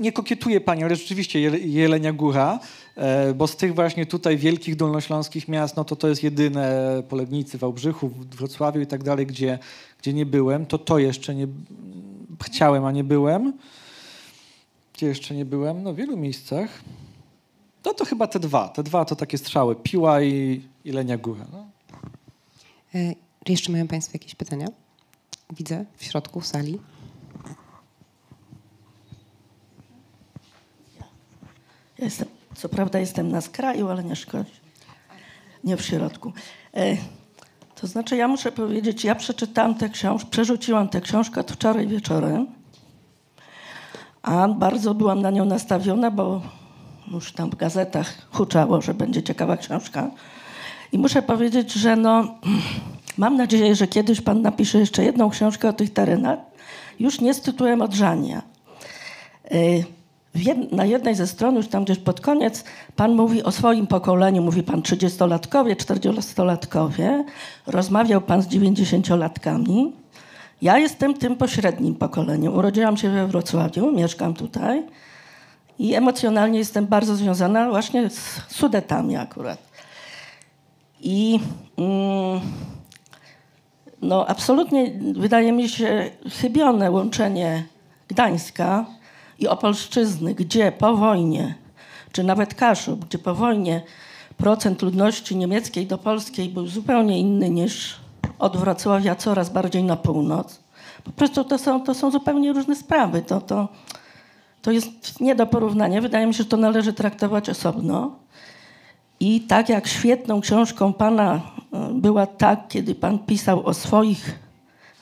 [0.00, 2.58] Nie kokietuję pani, ale rzeczywiście Jelenia Góra,
[2.96, 7.58] e, bo z tych właśnie tutaj wielkich dolnośląskich miast, no to to jest jedyne Polegnicy,
[7.58, 7.96] Wałbrzych,
[8.36, 9.58] Wrocławiu i tak dalej, gdzie,
[10.02, 10.66] gdzie nie byłem.
[10.66, 11.46] To to jeszcze nie
[12.44, 13.52] chciałem, a nie byłem.
[14.94, 15.82] Gdzie jeszcze nie byłem?
[15.82, 16.82] No w wielu miejscach.
[17.84, 18.68] No to chyba te dwa.
[18.68, 19.76] Te dwa to takie strzały.
[19.76, 21.46] Piła i, i Lenia Góra.
[21.52, 21.66] No.
[22.94, 23.14] E,
[23.48, 24.66] jeszcze mają Państwo jakieś pytania?
[25.56, 26.78] Widzę w środku sali.
[32.00, 34.52] Ja jestem, co prawda jestem na skraju, ale nie szkodzi.
[35.64, 36.32] Nie w środku.
[36.74, 36.96] E,
[37.80, 42.46] to znaczy, ja muszę powiedzieć, ja przeczytałam tę książkę, przerzuciłam tę książkę wczoraj wieczorem,
[44.22, 46.42] a bardzo byłam na nią nastawiona, bo
[47.12, 50.10] już tam w gazetach huczało, że będzie ciekawa książka.
[50.92, 52.34] I muszę powiedzieć, że no,
[53.16, 56.38] mam nadzieję, że kiedyś pan napisze jeszcze jedną książkę o tych terenach,
[57.00, 58.42] już nie z tytułem odżania.
[59.50, 59.99] Yy,
[60.72, 62.64] na jednej ze stron, już tam gdzieś pod koniec,
[62.96, 67.24] pan mówi o swoim pokoleniu, mówi pan 30-latkowie, 40-latkowie,
[67.66, 69.92] rozmawiał pan z 90-latkami.
[70.62, 72.54] Ja jestem tym pośrednim pokoleniem.
[72.54, 74.82] Urodziłam się we Wrocławiu, mieszkam tutaj
[75.78, 79.58] i emocjonalnie jestem bardzo związana właśnie z Sudetami akurat.
[81.00, 81.40] I
[81.78, 82.40] mm,
[84.02, 86.10] no, absolutnie wydaje mi się
[86.40, 87.64] chybione łączenie
[88.08, 88.86] Gdańska
[89.40, 91.54] i Opolszczyzny, gdzie po wojnie,
[92.12, 93.82] czy nawet Kaszub, gdzie po wojnie
[94.36, 97.96] procent ludności niemieckiej do polskiej był zupełnie inny niż
[98.38, 100.60] od Wrocławia coraz bardziej na północ.
[101.04, 103.22] Po prostu to są, to są zupełnie różne sprawy.
[103.22, 103.68] To, to,
[104.62, 106.00] to jest nie do porównania.
[106.00, 108.16] Wydaje mi się, że to należy traktować osobno.
[109.20, 111.40] I tak jak świetną książką pana
[111.72, 114.38] e, była tak, kiedy pan pisał o swoich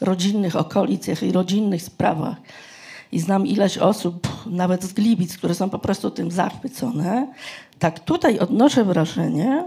[0.01, 2.37] rodzinnych okolicach i rodzinnych sprawach,
[3.13, 7.27] i znam ileś osób, nawet z Gliwic, które są po prostu tym zachwycone,
[7.79, 9.65] tak tutaj odnoszę wrażenie,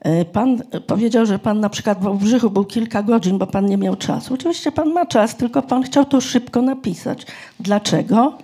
[0.00, 3.76] e, Pan powiedział, że pan na przykład w Wałbrzychu był kilka godzin, bo pan nie
[3.76, 4.34] miał czasu.
[4.34, 7.26] Oczywiście pan ma czas, tylko pan chciał to szybko napisać.
[7.60, 8.38] Dlaczego?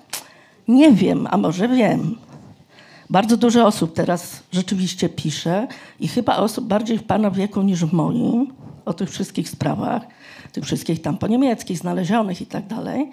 [0.68, 2.16] Nie wiem, a może wiem.
[3.10, 5.66] Bardzo dużo osób teraz rzeczywiście pisze
[6.00, 8.52] i chyba osób bardziej w pana wieku niż w moim
[8.84, 10.02] o tych wszystkich sprawach,
[10.52, 13.10] tych wszystkich tam po niemieckich znalezionych i tak dalej.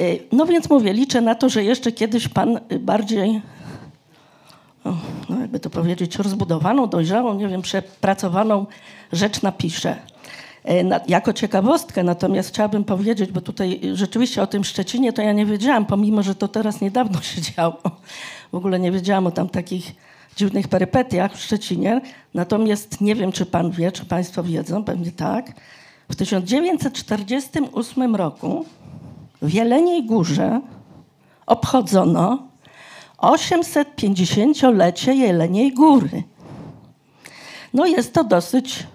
[0.00, 3.42] Y, no więc mówię, liczę na to, że jeszcze kiedyś pan bardziej,
[5.28, 8.66] no jakby to powiedzieć, rozbudowaną, dojrzałą, nie wiem, przepracowaną
[9.12, 9.96] rzecz napisze.
[10.70, 15.32] Y, na, jako ciekawostkę natomiast chciałabym powiedzieć, bo tutaj rzeczywiście o tym Szczecinie to ja
[15.32, 17.80] nie wiedziałam, pomimo, że to teraz niedawno się działo.
[18.52, 19.92] W ogóle nie wiedziałam o tam takich
[20.34, 22.00] dziwnych perypetiach w Szczecinie.
[22.34, 25.52] Natomiast nie wiem, czy pan wie, czy państwo wiedzą, pewnie tak.
[26.08, 28.64] W 1948 roku
[29.42, 30.60] w Jeleniej Górze
[31.46, 32.48] obchodzono
[33.18, 36.22] 850-lecie Jeleniej Góry.
[37.74, 38.86] No jest to dosyć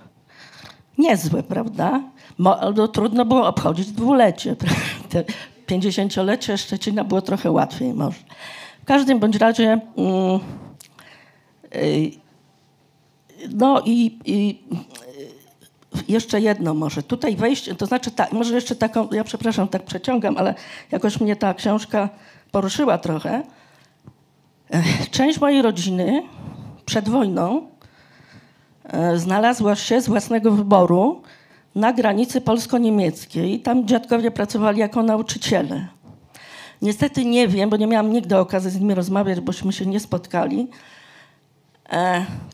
[0.97, 2.01] niezłe, prawda?
[2.39, 4.55] No, trudno było obchodzić dwulecie.
[5.67, 8.19] 50-lecie Szczecina było trochę łatwiej może.
[8.81, 10.39] W każdym bądź razie mm,
[13.49, 14.63] no i, i
[16.07, 17.03] jeszcze jedno może.
[17.03, 20.55] Tutaj wejście, to znaczy może jeszcze taką, ja przepraszam, tak przeciągam, ale
[20.91, 22.09] jakoś mnie ta książka
[22.51, 23.43] poruszyła trochę.
[25.11, 26.23] Część mojej rodziny
[26.85, 27.67] przed wojną
[28.83, 31.21] e, znalazła się z własnego wyboru
[31.75, 33.59] na granicy polsko-niemieckiej.
[33.59, 35.87] Tam dziadkowie pracowali jako nauczyciele.
[36.81, 40.67] Niestety nie wiem, bo nie miałam nigdy okazji z nimi rozmawiać, bośmy się nie spotkali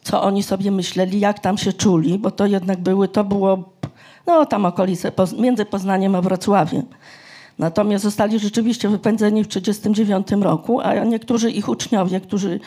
[0.03, 3.73] co oni sobie myśleli, jak tam się czuli, bo to jednak były, to było,
[4.27, 6.83] no tam okolice, między Poznaniem a Wrocławiem.
[7.59, 12.59] Natomiast zostali rzeczywiście wypędzeni w 1939 roku, a niektórzy ich uczniowie, którzy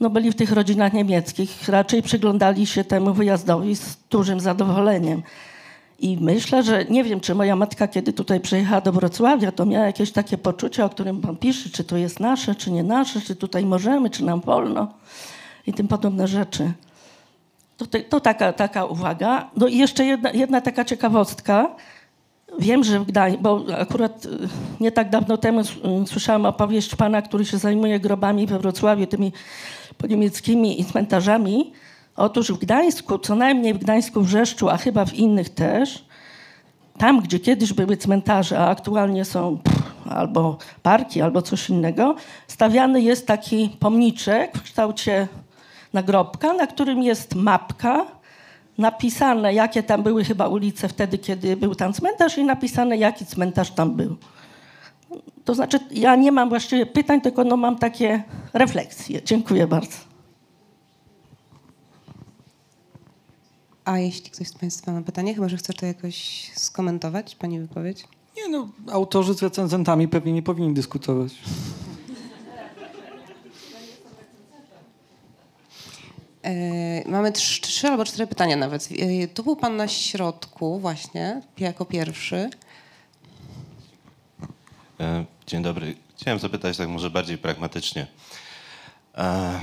[0.00, 5.22] no, byli w tych rodzinach niemieckich, raczej przyglądali się temu wyjazdowi z dużym zadowoleniem.
[5.98, 9.86] I myślę, że nie wiem, czy moja matka, kiedy tutaj przyjechała do Wrocławia, to miała
[9.86, 13.36] jakieś takie poczucie, o którym pan pisze, czy to jest nasze, czy nie nasze, czy
[13.36, 14.88] tutaj możemy, czy nam wolno
[15.68, 16.72] i tym podobne rzeczy.
[17.76, 19.50] To, to taka, taka uwaga.
[19.56, 21.76] No i jeszcze jedna, jedna taka ciekawostka.
[22.58, 24.30] Wiem, że w Gdańsku, bo akurat y,
[24.80, 25.60] nie tak dawno temu
[26.06, 29.32] słyszałam opowieść pana, który się zajmuje grobami we Wrocławiu, tymi
[29.98, 31.72] poniemieckimi i cmentarzami.
[32.16, 36.04] Otóż w Gdańsku, co najmniej w Gdańsku, w Rzeszczu, a chyba w innych też,
[36.98, 42.14] tam, gdzie kiedyś były cmentarze, a aktualnie są pff, albo parki, albo coś innego,
[42.46, 45.28] stawiany jest taki pomniczek w kształcie
[45.92, 48.06] nagrobka, na którym jest mapka,
[48.78, 53.70] napisane jakie tam były chyba ulice wtedy, kiedy był tam cmentarz i napisane jaki cmentarz
[53.70, 54.16] tam był.
[55.44, 58.22] To znaczy, ja nie mam właściwie pytań, tylko no mam takie
[58.52, 59.22] refleksje.
[59.22, 59.96] Dziękuję bardzo.
[63.84, 68.04] A jeśli ktoś z Państwa ma pytanie, chyba że chce to jakoś skomentować, Pani wypowiedź?
[68.36, 71.34] Nie no, autorzy z recenzentami pewnie nie powinni dyskutować.
[77.06, 78.88] Mamy trzy, trzy albo cztery pytania nawet.
[78.98, 82.50] E, tu był Pan na środku właśnie, jako pierwszy.
[85.00, 85.94] E, Dzień dobry.
[86.16, 88.06] Chciałem zapytać tak może bardziej pragmatycznie.
[89.14, 89.60] E,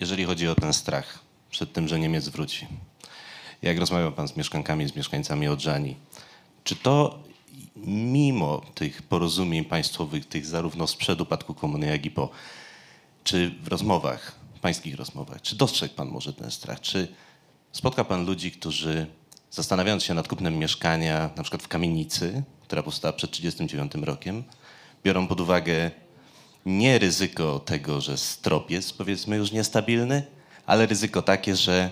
[0.00, 1.18] Jeżeli chodzi o ten strach
[1.50, 2.66] przed tym, że Niemiec wróci,
[3.62, 5.96] jak rozmawiał Pan z mieszkankami, z mieszkańcami Odrzani,
[6.64, 7.18] czy to
[7.86, 12.30] mimo tych porozumień państwowych, tych zarówno sprzed upadku komuny, jak i po,
[13.24, 16.80] czy w rozmowach, pańskich rozmowach, czy dostrzegł Pan może ten strach?
[16.80, 17.08] Czy
[17.72, 19.06] spotka Pan ludzi, którzy
[19.50, 24.44] zastanawiając się nad kupnem mieszkania, na przykład w kamienicy, która powstała przed 1939 rokiem,
[25.04, 25.90] biorą pod uwagę
[26.66, 30.22] nie ryzyko tego, że strop jest powiedzmy już niestabilny,
[30.66, 31.90] ale ryzyko takie, że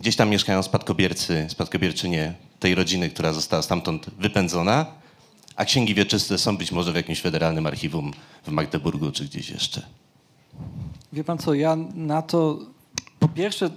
[0.00, 4.86] gdzieś tam mieszkają spadkobiercy, spadkobierczynie tej rodziny, która została stamtąd wypędzona,
[5.56, 8.12] a księgi wieczyste są być może w jakimś federalnym archiwum
[8.46, 9.82] w Magdeburgu czy gdzieś jeszcze.
[11.12, 12.58] Wie pan co, ja na to
[13.18, 13.70] po pierwsze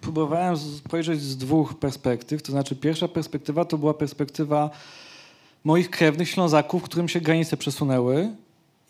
[0.00, 2.42] próbowałem spojrzeć z dwóch perspektyw.
[2.42, 4.70] To znaczy pierwsza perspektywa to była perspektywa
[5.64, 8.30] moich krewnych Ślązaków, którym się granice przesunęły.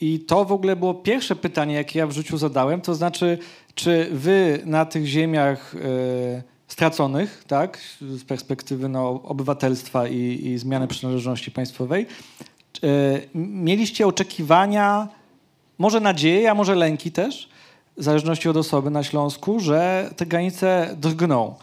[0.00, 2.80] I to w ogóle było pierwsze pytanie, jakie ja w życiu zadałem.
[2.80, 3.38] To znaczy,
[3.74, 10.88] czy wy na tych ziemiach e, straconych, tak, z perspektywy no, obywatelstwa i, i zmiany
[10.88, 12.06] przynależności państwowej,
[12.82, 15.08] e, mieliście oczekiwania,
[15.78, 17.48] może nadzieje, a może lęki też,
[17.98, 21.54] w zależności od osoby na Śląsku, że te granice drgną.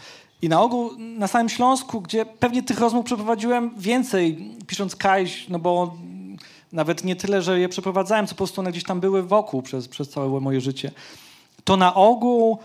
[0.42, 5.60] I na ogół na samym Śląsku, gdzie pewnie tych rozmów przeprowadziłem więcej, pisząc Kajś, no
[5.60, 5.96] bo
[6.74, 9.88] nawet nie tyle, że je przeprowadzałem, co po prostu one gdzieś tam były wokół przez,
[9.88, 10.92] przez całe moje życie,
[11.64, 12.58] to na ogół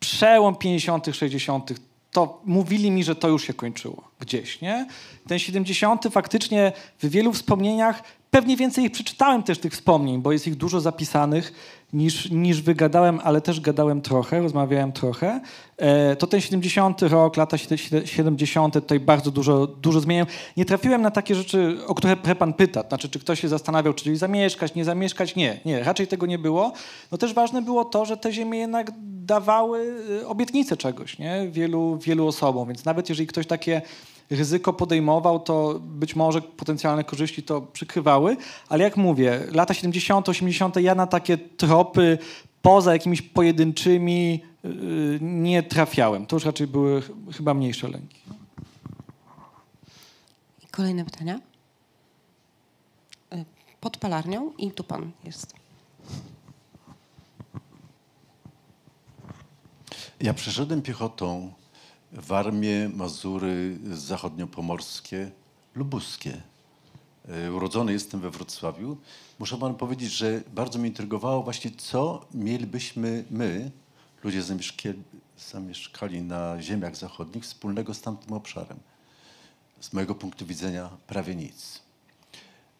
[0.00, 1.72] przełom 50., 60.,
[2.12, 4.86] to mówili mi, że to już się kończyło gdzieś, nie?
[5.28, 6.04] Ten 70.
[6.10, 10.80] faktycznie w wielu wspomnieniach, pewnie więcej ich przeczytałem też tych wspomnień, bo jest ich dużo
[10.80, 11.52] zapisanych
[11.92, 15.40] niż, niż wygadałem, ale też gadałem trochę, rozmawiałem trochę.
[15.76, 17.02] E, to ten 70.
[17.02, 17.56] rok, lata
[18.04, 18.74] 70.
[18.74, 20.26] tutaj bardzo dużo, dużo zmieniłem.
[20.56, 24.16] Nie trafiłem na takie rzeczy, o które pan pyta, znaczy czy ktoś się zastanawiał, czy
[24.16, 25.36] zamieszkać, nie zamieszkać.
[25.36, 26.72] Nie, nie, raczej tego nie było.
[27.12, 29.94] No też ważne było to, że te ziemie jednak dawały
[30.26, 31.48] obietnice czegoś, nie?
[31.50, 33.82] Wielu, wielu osobom, więc nawet jeżeli ktoś takie
[34.30, 38.36] ryzyko podejmował, to być może potencjalne korzyści to przykrywały,
[38.68, 40.76] ale jak mówię, lata 70., 80.
[40.76, 42.18] ja na takie tropy
[42.62, 46.26] poza jakimiś pojedynczymi yy, nie trafiałem.
[46.26, 47.02] To już raczej były
[47.36, 48.20] chyba mniejsze lęki.
[50.70, 51.40] Kolejne pytania?
[53.34, 53.44] Y,
[53.80, 55.54] pod palarnią i tu pan jest.
[60.20, 61.52] Ja przeszedłem piechotą
[62.12, 65.30] Warmię, Mazury, zachodniopomorskie,
[65.74, 66.42] lubuskie.
[67.28, 68.96] E, urodzony jestem we Wrocławiu.
[69.38, 73.70] Muszę panu powiedzieć, że bardzo mnie intrygowało właśnie, co mielibyśmy my,
[74.24, 75.02] ludzie zamieszkali,
[75.52, 78.78] zamieszkali na ziemiach zachodnich, wspólnego z tamtym obszarem.
[79.80, 81.82] Z mojego punktu widzenia prawie nic.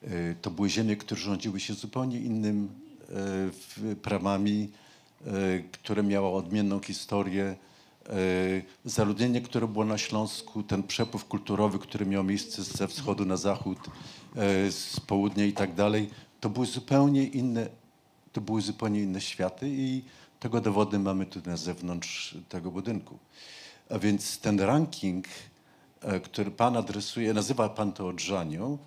[0.02, 2.68] E, to były ziemie, które rządziły się zupełnie innym
[3.92, 4.70] e, prawami,
[5.72, 7.56] które miały odmienną historię,
[8.84, 13.78] zaludnienie, które było na Śląsku, ten przepływ kulturowy, który miał miejsce ze wschodu na zachód,
[14.36, 17.68] e, z południa i tak dalej, to były zupełnie inne,
[18.32, 20.02] to były zupełnie inne światy i
[20.40, 23.18] tego dowody mamy tu na zewnątrz tego budynku.
[23.90, 25.26] A więc ten ranking,
[26.00, 28.78] e, który pan adresuje, nazywa pan to odrzanią,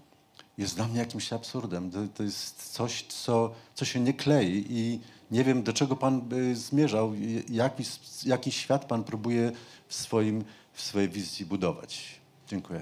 [0.57, 1.91] jest dla mnie jakimś absurdem.
[1.91, 4.99] To, to jest coś, co, co się nie klei i
[5.31, 6.21] nie wiem, do czego Pan
[6.53, 7.13] zmierzał,
[7.49, 7.83] jaki,
[8.25, 9.51] jaki świat Pan próbuje
[9.87, 12.21] w, swoim, w swojej wizji budować.
[12.47, 12.81] Dziękuję.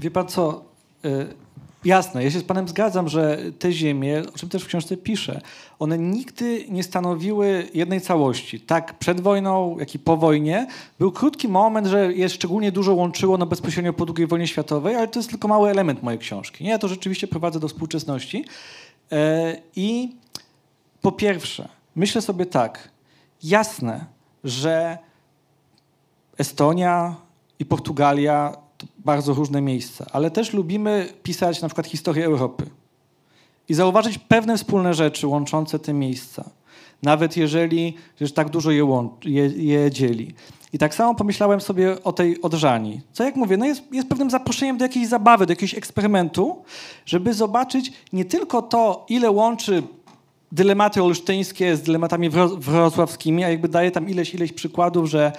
[0.00, 0.64] Wie Pan co,
[1.04, 1.34] y,
[1.84, 5.40] jasne, ja się z Panem zgadzam, że te ziemie, o czym też w książce piszę,
[5.78, 8.60] one nigdy nie stanowiły jednej całości.
[8.60, 10.66] Tak przed wojną, jak i po wojnie.
[10.98, 15.08] Był krótki moment, że je szczególnie dużo łączyło no bezpośrednio po II wojnie światowej, ale
[15.08, 16.64] to jest tylko mały element mojej książki.
[16.64, 18.44] Nie, ja to rzeczywiście prowadzę do współczesności.
[19.12, 19.16] Y,
[19.76, 20.16] I
[21.04, 22.88] po pierwsze, myślę sobie tak,
[23.42, 24.04] jasne,
[24.44, 24.98] że
[26.38, 27.16] Estonia
[27.58, 32.66] i Portugalia to bardzo różne miejsca, ale też lubimy pisać na przykład historię Europy.
[33.68, 36.50] i zauważyć pewne wspólne rzeczy łączące te miejsca.
[37.02, 40.34] Nawet jeżeli że tak dużo je, je, je dzieli.
[40.72, 43.00] I tak samo pomyślałem sobie o tej odrzani.
[43.12, 46.62] Co jak mówię, no jest, jest pewnym zaproszeniem do jakiejś zabawy, do jakiegoś eksperymentu,
[47.06, 49.82] żeby zobaczyć nie tylko to, ile łączy
[50.54, 55.32] dylematy olsztyńskie z dylematami wrocławskimi, a jakby daje tam ileś, ileś przykładów, że,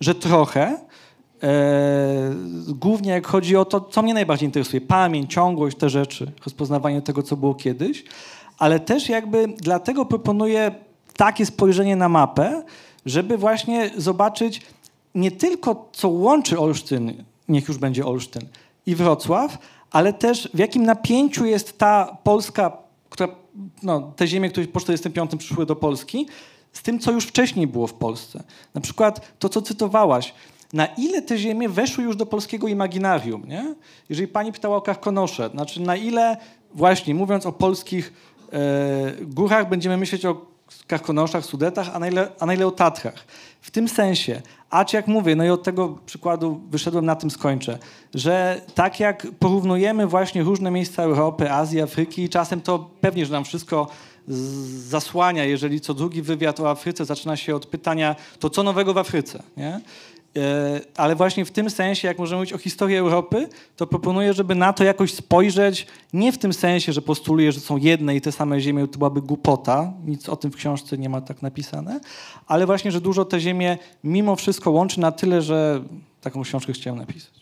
[0.00, 0.78] że trochę.
[1.42, 2.34] E,
[2.68, 7.22] głównie jak chodzi o to, co mnie najbardziej interesuje, pamięć, ciągłość, te rzeczy, rozpoznawanie tego,
[7.22, 8.04] co było kiedyś,
[8.58, 10.74] ale też jakby dlatego proponuję
[11.16, 12.62] takie spojrzenie na mapę,
[13.06, 14.62] żeby właśnie zobaczyć
[15.14, 18.42] nie tylko, co łączy Olsztyn, niech już będzie Olsztyn,
[18.86, 19.58] i Wrocław,
[19.90, 22.72] ale też w jakim napięciu jest ta Polska,
[23.10, 23.28] która,
[23.82, 26.26] no, te ziemie, które po 1945 przyszły do Polski,
[26.72, 28.42] z tym, co już wcześniej było w Polsce.
[28.74, 30.34] Na przykład to, co cytowałaś,
[30.72, 33.74] na ile te ziemie weszły już do polskiego imaginarium, nie?
[34.08, 36.36] Jeżeli pani pytała o Karkonosze, znaczy na ile
[36.74, 38.12] właśnie mówiąc o polskich
[38.52, 40.46] e, górach będziemy myśleć o
[40.86, 43.24] Karkonoszach, Sudetach, a na, ile, a na ile o Tatrach.
[43.60, 47.78] W tym sensie, acz jak mówię, no i od tego przykładu wyszedłem, na tym skończę,
[48.14, 53.44] że tak jak porównujemy właśnie różne miejsca Europy, Azji, Afryki, czasem to pewnie, że nam
[53.44, 53.88] wszystko
[54.88, 58.98] zasłania, jeżeli co drugi wywiad o Afryce zaczyna się od pytania, to co nowego w
[58.98, 59.80] Afryce, nie?
[60.36, 64.54] E, ale właśnie w tym sensie, jak możemy mówić o historii Europy, to proponuję, żeby
[64.54, 68.32] na to jakoś spojrzeć, nie w tym sensie, że postuluję, że są jedne i te
[68.32, 72.00] same ziemie, to byłaby głupota, nic o tym w książce nie ma tak napisane,
[72.46, 75.84] ale właśnie, że dużo te ziemie mimo wszystko łączy na tyle, że
[76.20, 77.40] taką książkę chciałem napisać.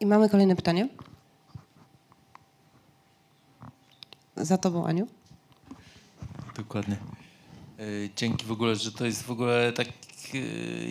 [0.00, 0.88] I mamy kolejne pytanie.
[4.36, 5.06] Za tobą, Aniu.
[6.56, 6.96] Dokładnie.
[7.78, 7.82] E,
[8.16, 10.38] dzięki w ogóle, że to jest w ogóle tak e,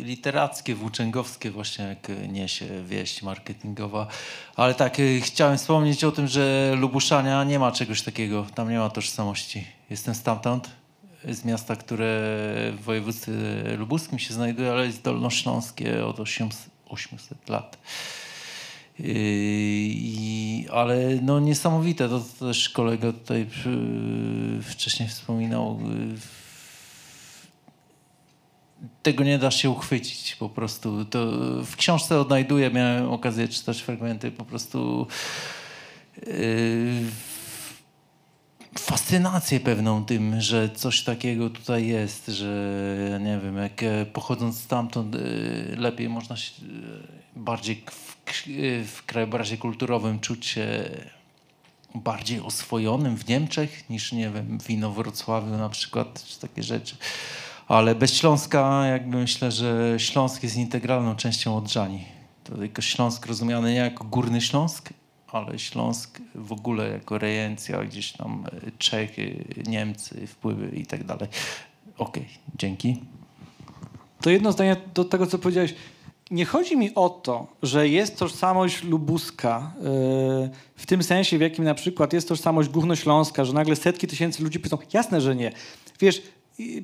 [0.04, 4.08] literackie, włóczęgowskie właśnie jak niesie wieść marketingowa.
[4.56, 8.46] Ale tak, e, chciałem wspomnieć o tym, że Lubuszania nie ma czegoś takiego.
[8.56, 9.68] Tam nie ma tożsamości.
[9.89, 10.70] Jestem stamtąd,
[11.30, 12.06] z miasta, które
[12.78, 13.32] w województwie
[13.78, 17.78] lubuskim się znajduje, ale jest dolnośląskie od 800 lat.
[19.00, 23.48] I, ale no niesamowite, to, to też kolega tutaj
[24.62, 25.80] wcześniej wspominał.
[29.04, 31.06] Tego nie da się uchwycić po prostu.
[31.06, 31.26] To
[31.66, 35.08] w książce odnajduję, miałem okazję czytać fragmenty po prostu.
[36.28, 36.34] Yy,
[38.80, 43.82] fascynację pewną tym, że coś takiego tutaj jest, że nie wiem, jak
[44.13, 45.15] pochodząc stamtąd
[45.78, 46.51] lepiej można się
[47.36, 47.84] bardziej
[48.86, 50.89] w krajobrazie kulturowym czuć się
[51.95, 56.95] bardziej oswojonym w Niemczech niż, nie wiem, w Inowrocławiu na przykład, czy takie rzeczy.
[57.67, 62.05] Ale bez Śląska jakby myślę, że Śląsk jest integralną częścią Odrzani.
[62.43, 64.89] To tylko Śląsk rozumiany nie jako Górny Śląsk,
[65.34, 68.45] ale Śląsk w ogóle jako rejencja, gdzieś tam
[68.77, 71.27] Czechy, Niemcy, wpływy i tak dalej.
[71.97, 72.97] Okej, okay, dzięki.
[74.21, 75.75] To jedno zdanie do tego, co powiedziałeś
[76.31, 79.84] nie chodzi mi o to, że jest tożsamość lubuska yy,
[80.75, 84.59] w tym sensie, w jakim na przykład jest tożsamość górnośląska, że nagle setki tysięcy ludzi
[84.59, 85.51] powiedzą, jasne, że nie.
[85.99, 86.21] Wiesz,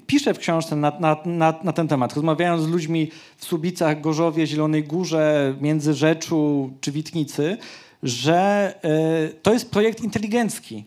[0.08, 4.48] piszę w książce na, na, na, na, ten temat, rozmawiając z ludźmi w Subicach, Gorzowie,
[4.48, 7.58] Zielonej Górze, Międzyrzeczu czy Witnicy,
[8.04, 10.86] że yy, to jest projekt inteligencki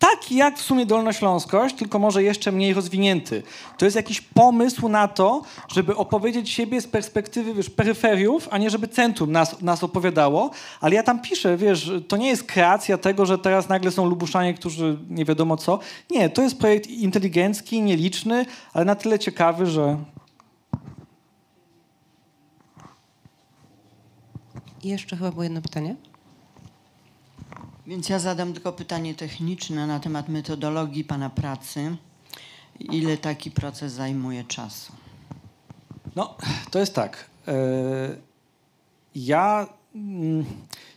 [0.00, 3.42] taki jak w sumie Dolnośląskość, tylko może jeszcze mniej rozwinięty.
[3.78, 8.70] To jest jakiś pomysł na to, żeby opowiedzieć siebie z perspektywy wiesz, peryferiów, a nie
[8.70, 10.50] żeby centrum nas, nas opowiadało.
[10.80, 14.54] Ale ja tam piszę, wiesz, to nie jest kreacja tego, że teraz nagle są Lubuszanie,
[14.54, 15.78] którzy nie wiadomo co.
[16.10, 19.98] Nie, to jest projekt inteligencki, nieliczny, ale na tyle ciekawy, że...
[24.84, 25.96] Jeszcze chyba było jedno pytanie.
[27.90, 31.96] Więc ja zadam tylko pytanie techniczne na temat metodologii Pana pracy.
[32.80, 34.92] Ile taki proces zajmuje czasu?
[36.16, 36.36] No,
[36.70, 37.30] to jest tak.
[37.48, 37.54] E,
[39.14, 40.44] ja mm,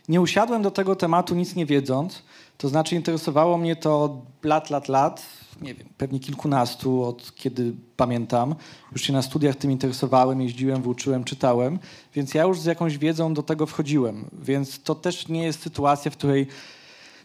[0.08, 2.22] nie usiadłem do tego tematu nic nie wiedząc.
[2.58, 5.26] To znaczy interesowało mnie to od lat, lat, lat.
[5.62, 8.54] Nie wiem, pewnie kilkunastu, od kiedy pamiętam.
[8.92, 11.78] Już się na studiach tym interesowałem, jeździłem, włóczyłem, czytałem.
[12.14, 14.24] Więc ja już z jakąś wiedzą do tego wchodziłem.
[14.32, 16.46] Więc to też nie jest sytuacja, w której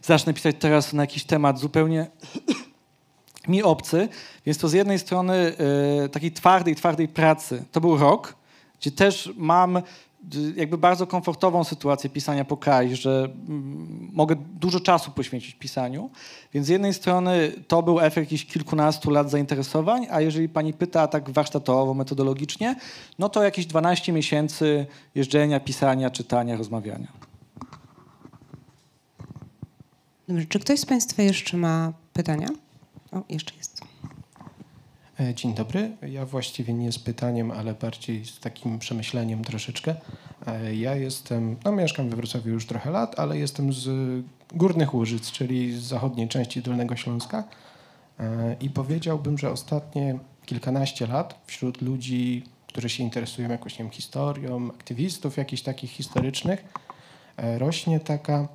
[0.02, 2.06] zacznę pisać teraz na jakiś temat zupełnie
[3.48, 4.08] mi obcy,
[4.46, 5.52] więc to z jednej strony
[6.04, 7.64] y, takiej twardej, twardej pracy.
[7.72, 8.34] To był rok,
[8.80, 9.82] gdzie też mam y,
[10.56, 16.10] jakby bardzo komfortową sytuację pisania po KAI, że mm, mogę dużo czasu poświęcić pisaniu.
[16.54, 21.08] Więc z jednej strony to był efekt jakichś kilkunastu lat zainteresowań, a jeżeli pani pyta
[21.08, 22.76] tak warsztatowo, metodologicznie,
[23.18, 27.19] no to jakieś 12 miesięcy jeżdżenia, pisania, czytania, rozmawiania.
[30.30, 32.48] Dobrze, czy ktoś z Państwa jeszcze ma pytania?
[33.12, 33.80] O, jeszcze jest.
[35.20, 35.96] E, Dzień dobry.
[36.08, 39.94] Ja właściwie nie z pytaniem, ale bardziej z takim przemyśleniem troszeczkę.
[40.46, 43.88] E, Ja jestem, no mieszkam we Wrocławiu już trochę lat, ale jestem z
[44.54, 47.44] Górnych Łużyc, czyli z zachodniej części Dolnego Śląska.
[48.20, 53.92] E, I powiedziałbym, że ostatnie kilkanaście lat wśród ludzi, którzy się interesują jakąś nie wiem,
[53.92, 56.64] historią, aktywistów jakichś takich historycznych,
[57.58, 58.48] rośnie taka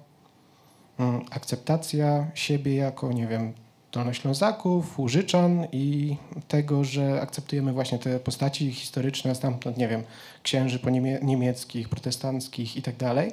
[1.31, 3.53] akceptacja siebie jako, nie wiem,
[3.91, 6.17] Dolnoślązaków, Łużyczan i
[6.47, 10.03] tego, że akceptujemy właśnie te postaci historyczne stamtąd, nie wiem,
[10.43, 13.31] księży po niemie- niemieckich, protestanckich i tak dalej.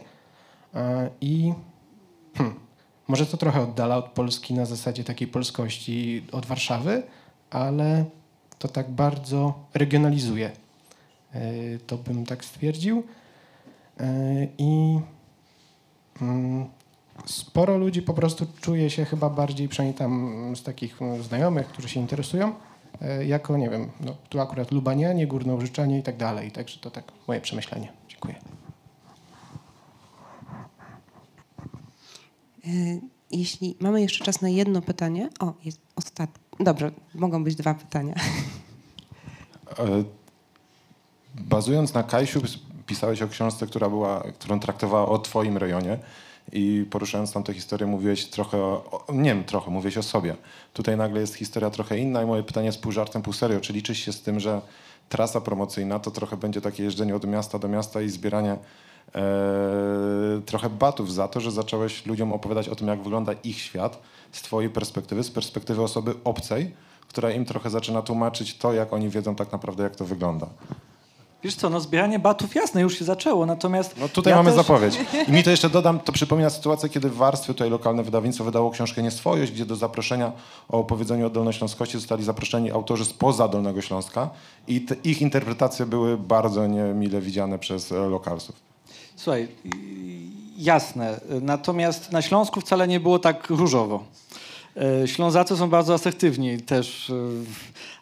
[0.75, 1.53] E, I
[2.35, 2.55] hmm,
[3.09, 7.03] może to trochę oddala od Polski na zasadzie takiej polskości od Warszawy,
[7.51, 8.05] ale
[8.59, 10.51] to tak bardzo regionalizuje.
[11.35, 11.41] E,
[11.87, 13.03] To bym tak stwierdził.
[14.01, 15.01] E, I
[16.21, 16.67] mm,
[17.25, 21.89] sporo ludzi po prostu czuje się chyba bardziej, przynajmniej tam z takich mm, znajomych, którzy
[21.89, 22.55] się interesują,
[23.01, 26.51] e, jako, nie wiem, no, tu akurat Lubanianie, Górnołużyczanie i tak dalej.
[26.51, 27.93] Także to tak moje przemyślenie.
[28.09, 28.35] Dziękuję.
[32.67, 33.01] Y,
[33.33, 35.31] Jeśli mamy jeszcze czas na jedno pytanie.
[35.41, 36.43] O, jest ostatnie.
[36.61, 38.15] Dobrze, mogą być dwa pytania.
[39.79, 40.05] E,
[41.35, 42.41] Bazując na Kajsiu,
[42.87, 45.99] pisałeś o książce, która była, którą traktowała o twoim rejonie
[46.53, 50.37] i poruszając tam tę historię mówiłeś trochę, o, nie wiem, trochę, mówiłeś o sobie.
[50.73, 53.61] Tutaj nagle jest historia trochę inna i moje pytanie jest pół żartem, pół serio.
[53.61, 54.61] Czy liczysz się z tym, że
[55.09, 58.57] trasa promocyjna to trochę będzie takie jeżdżenie od miasta do miasta i zbieranie
[59.15, 59.21] e,
[60.47, 64.03] trochę batów za to, że zacząłeś ludziom opowiadać o tym, jak wygląda ich świat
[64.33, 66.75] z twojej perspektywy, z perspektywy osoby obcej,
[67.09, 70.47] która im trochę zaczyna tłumaczyć to, jak oni wiedzą tak naprawdę, jak to wygląda.
[71.45, 73.99] Wiesz co, no zbieranie batów jasne już się zaczęło, natomiast...
[74.01, 74.99] No tutaj ja mamy też- zapowiedź.
[75.29, 78.71] I mi to jeszcze dodam, to przypomina sytuację, kiedy w Warstwie tutaj lokalne wydawnictwo wydało
[78.71, 80.33] książkę Nieswojość, gdzie do zaproszenia
[80.69, 84.31] o opowiedzeniu o Dolnośląskości zostali zaproszeni autorzy spoza Dolnego Śląska
[84.69, 88.57] i te, ich interpretacje były bardzo niemile widziane przez e, lokalsów.
[89.17, 89.49] Słuchaj,
[90.59, 91.21] jasne.
[91.41, 94.05] Natomiast na Śląsku wcale nie było tak różowo.
[94.77, 97.15] E, Ślązacy są bardzo asertywni też, e,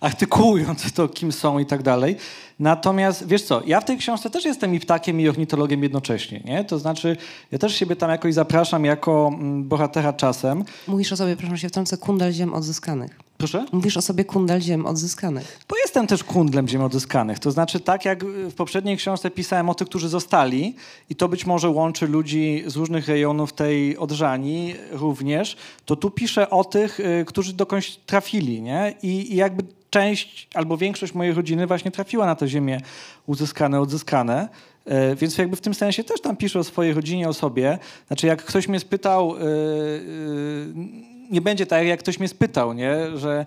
[0.01, 2.17] artykułując to, kim są i tak dalej.
[2.59, 6.65] Natomiast, wiesz co, ja w tej książce też jestem i ptakiem, i ornitologiem jednocześnie, nie?
[6.65, 7.17] To znaczy,
[7.53, 10.65] ja też siebie tam jakoś zapraszam jako mm, bohatera czasem.
[10.89, 13.30] Mówisz o sobie, proszę się wtrącę, kundel ziem odzyskanych.
[13.41, 13.67] Proszę?
[13.73, 15.59] Mówisz o sobie kundel ziem odzyskanych.
[15.69, 17.39] Bo jestem też kundlem ziem odzyskanych.
[17.39, 20.75] To znaczy, tak jak w poprzedniej książce pisałem o tych, którzy zostali,
[21.11, 26.51] i to być może łączy ludzi z różnych rejonów tej Odrzani również, to tu piszę
[26.51, 28.95] o tych, y, którzy dokądś trafili, nie?
[29.03, 32.81] I, i jakby część albo większość mojej rodziny właśnie trafiła na te ziemie
[33.27, 34.49] uzyskane, odzyskane.
[34.85, 37.79] E, Więc jakby w tym sensie też tam piszę o swojej rodzinie, o sobie.
[38.07, 42.95] Znaczy, jak ktoś mnie spytał, y, y, nie będzie tak, jak ktoś mnie spytał, nie?
[43.15, 43.47] że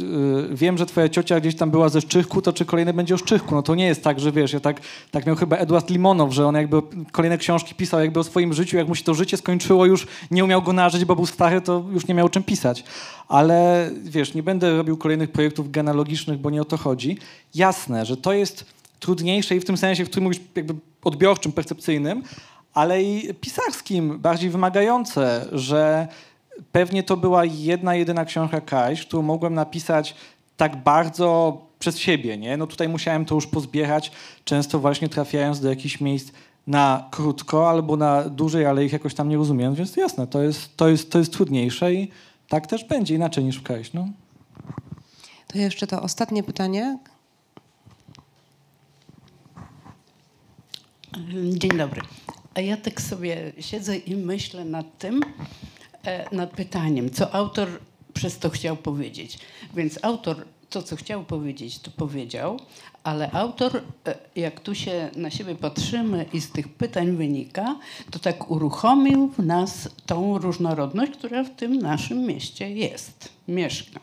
[0.00, 0.02] y,
[0.50, 3.54] wiem, że twoja ciocia gdzieś tam była ze Szczychku, to czy kolejny będzie o Szczychku?
[3.54, 4.80] No to nie jest tak, że wiesz, ja tak,
[5.10, 6.82] tak miał chyba Edward Limonow, że on jakby
[7.12, 10.44] kolejne książki pisał jakby o swoim życiu, jak mu się to życie skończyło, już nie
[10.44, 12.84] umiał go nażyć, bo był stary, to już nie miał czym pisać.
[13.28, 17.18] Ale wiesz, nie będę robił kolejnych projektów genealogicznych, bo nie o to chodzi.
[17.54, 18.64] Jasne, że to jest
[19.00, 20.74] trudniejsze i w tym sensie, w którym mówisz jakby
[21.04, 22.22] odbiorczym, percepcyjnym,
[22.74, 26.08] ale i pisarskim, bardziej wymagające, że
[26.72, 30.14] pewnie to była jedna, jedyna książka Kaś, którą mogłem napisać
[30.56, 32.56] tak bardzo przez siebie, nie?
[32.56, 34.12] No tutaj musiałem to już pozbierać,
[34.44, 36.32] często właśnie trafiając do jakichś miejsc
[36.66, 40.76] na krótko albo na dłużej, ale ich jakoś tam nie rozumiem, więc jasne, to jest,
[40.76, 42.10] to jest, to jest trudniejsze i
[42.48, 44.08] tak też będzie inaczej niż w Kaś, no.
[45.46, 46.98] To jeszcze to ostatnie pytanie.
[51.52, 52.00] Dzień dobry.
[52.54, 55.20] A ja tak sobie siedzę i myślę nad tym,
[56.32, 57.68] nad pytaniem, co autor
[58.14, 59.38] przez to chciał powiedzieć.
[59.74, 62.60] Więc autor to, co chciał powiedzieć, to powiedział,
[63.04, 67.76] ale autor, e, jak tu się na siebie patrzymy i z tych pytań wynika,
[68.10, 74.00] to tak uruchomił w nas tą różnorodność, która w tym naszym mieście jest, mieszka.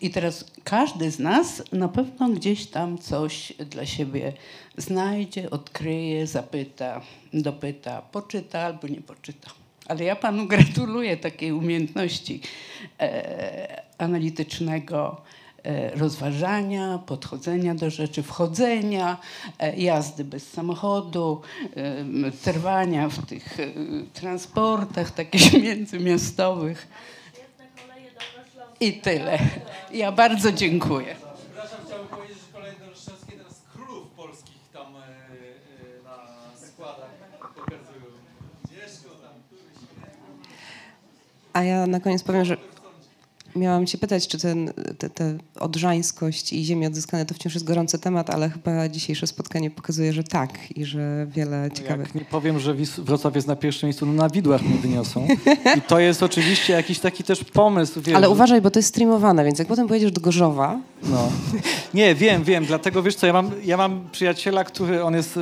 [0.00, 4.32] I teraz każdy z nas na pewno gdzieś tam coś dla siebie
[4.76, 7.00] znajdzie, odkryje, zapyta,
[7.32, 9.61] dopyta, poczyta albo nie poczyta.
[9.88, 12.40] Ale ja panu gratuluję takiej umiejętności
[13.00, 15.22] e, analitycznego
[15.62, 19.16] e, rozważania, podchodzenia do rzeczy, wchodzenia,
[19.58, 21.42] e, jazdy bez samochodu,
[21.76, 23.66] e, trwania w tych e,
[24.14, 26.88] transportach takich międzymiastowych.
[28.80, 29.38] I tyle.
[29.92, 31.16] Ja bardzo dziękuję.
[31.44, 34.92] Przepraszam, chciałbym powiedzieć, że kolejne Dorszewskie teraz królów polskich tam
[36.04, 37.10] na składach
[37.40, 38.06] pokazują.
[38.72, 39.34] Mieszko tam,
[41.52, 42.56] A ja na koniec powiem, że
[43.56, 47.98] miałam cię pytać, czy ten, te, te odrzańskość i ziemie odzyskane to wciąż jest gorący
[47.98, 52.06] temat, ale chyba dzisiejsze spotkanie pokazuje, że tak i że wiele ciekawych...
[52.06, 55.28] Jak nie powiem, że Wrocław jest na pierwszym miejscu, no na widłach mnie wyniosą.
[55.76, 58.00] I to jest oczywiście jakiś taki też pomysł.
[58.00, 61.28] Wiesz, Ale uważaj, bo to jest streamowane, więc jak potem pojedziesz do Gorzowa, No.
[61.94, 65.40] Nie, wiem, wiem, dlatego wiesz co, ja mam, ja mam przyjaciela, który on jest y,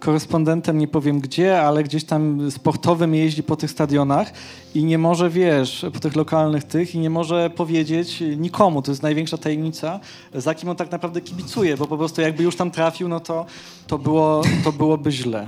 [0.00, 4.32] korespondentem, nie powiem gdzie, ale gdzieś tam sportowym jeździ po tych stadionach
[4.74, 9.02] i nie może, wiesz, po tych lokalnych tych i nie może powiedzieć nikomu, to jest
[9.02, 10.00] największa tajemnica,
[10.34, 13.46] za kim on tak naprawdę kibicuje, bo po prostu jakby już tam trafił, no to,
[13.86, 15.46] to, było, to byłoby źle.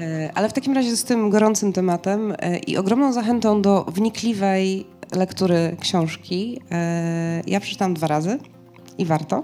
[0.00, 4.86] E, Ale w takim razie z tym gorącym tematem e, i ogromną zachętą do wnikliwej
[5.16, 6.60] lektury książki.
[6.70, 8.38] e, Ja przeczytałam dwa razy
[8.98, 9.42] i warto.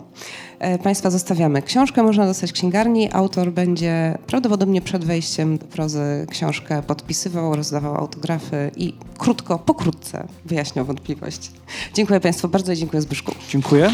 [0.59, 1.63] E, Państwa zostawiamy.
[1.63, 3.09] Książkę można dostać w księgarni.
[3.13, 10.85] Autor będzie prawdopodobnie przed wejściem do prozy książkę podpisywał, rozdawał autografy i krótko, pokrótce wyjaśniał
[10.85, 11.51] wątpliwości.
[11.95, 13.35] Dziękuję Państwu bardzo i dziękuję Zbyszku.
[13.49, 13.91] Dziękuję.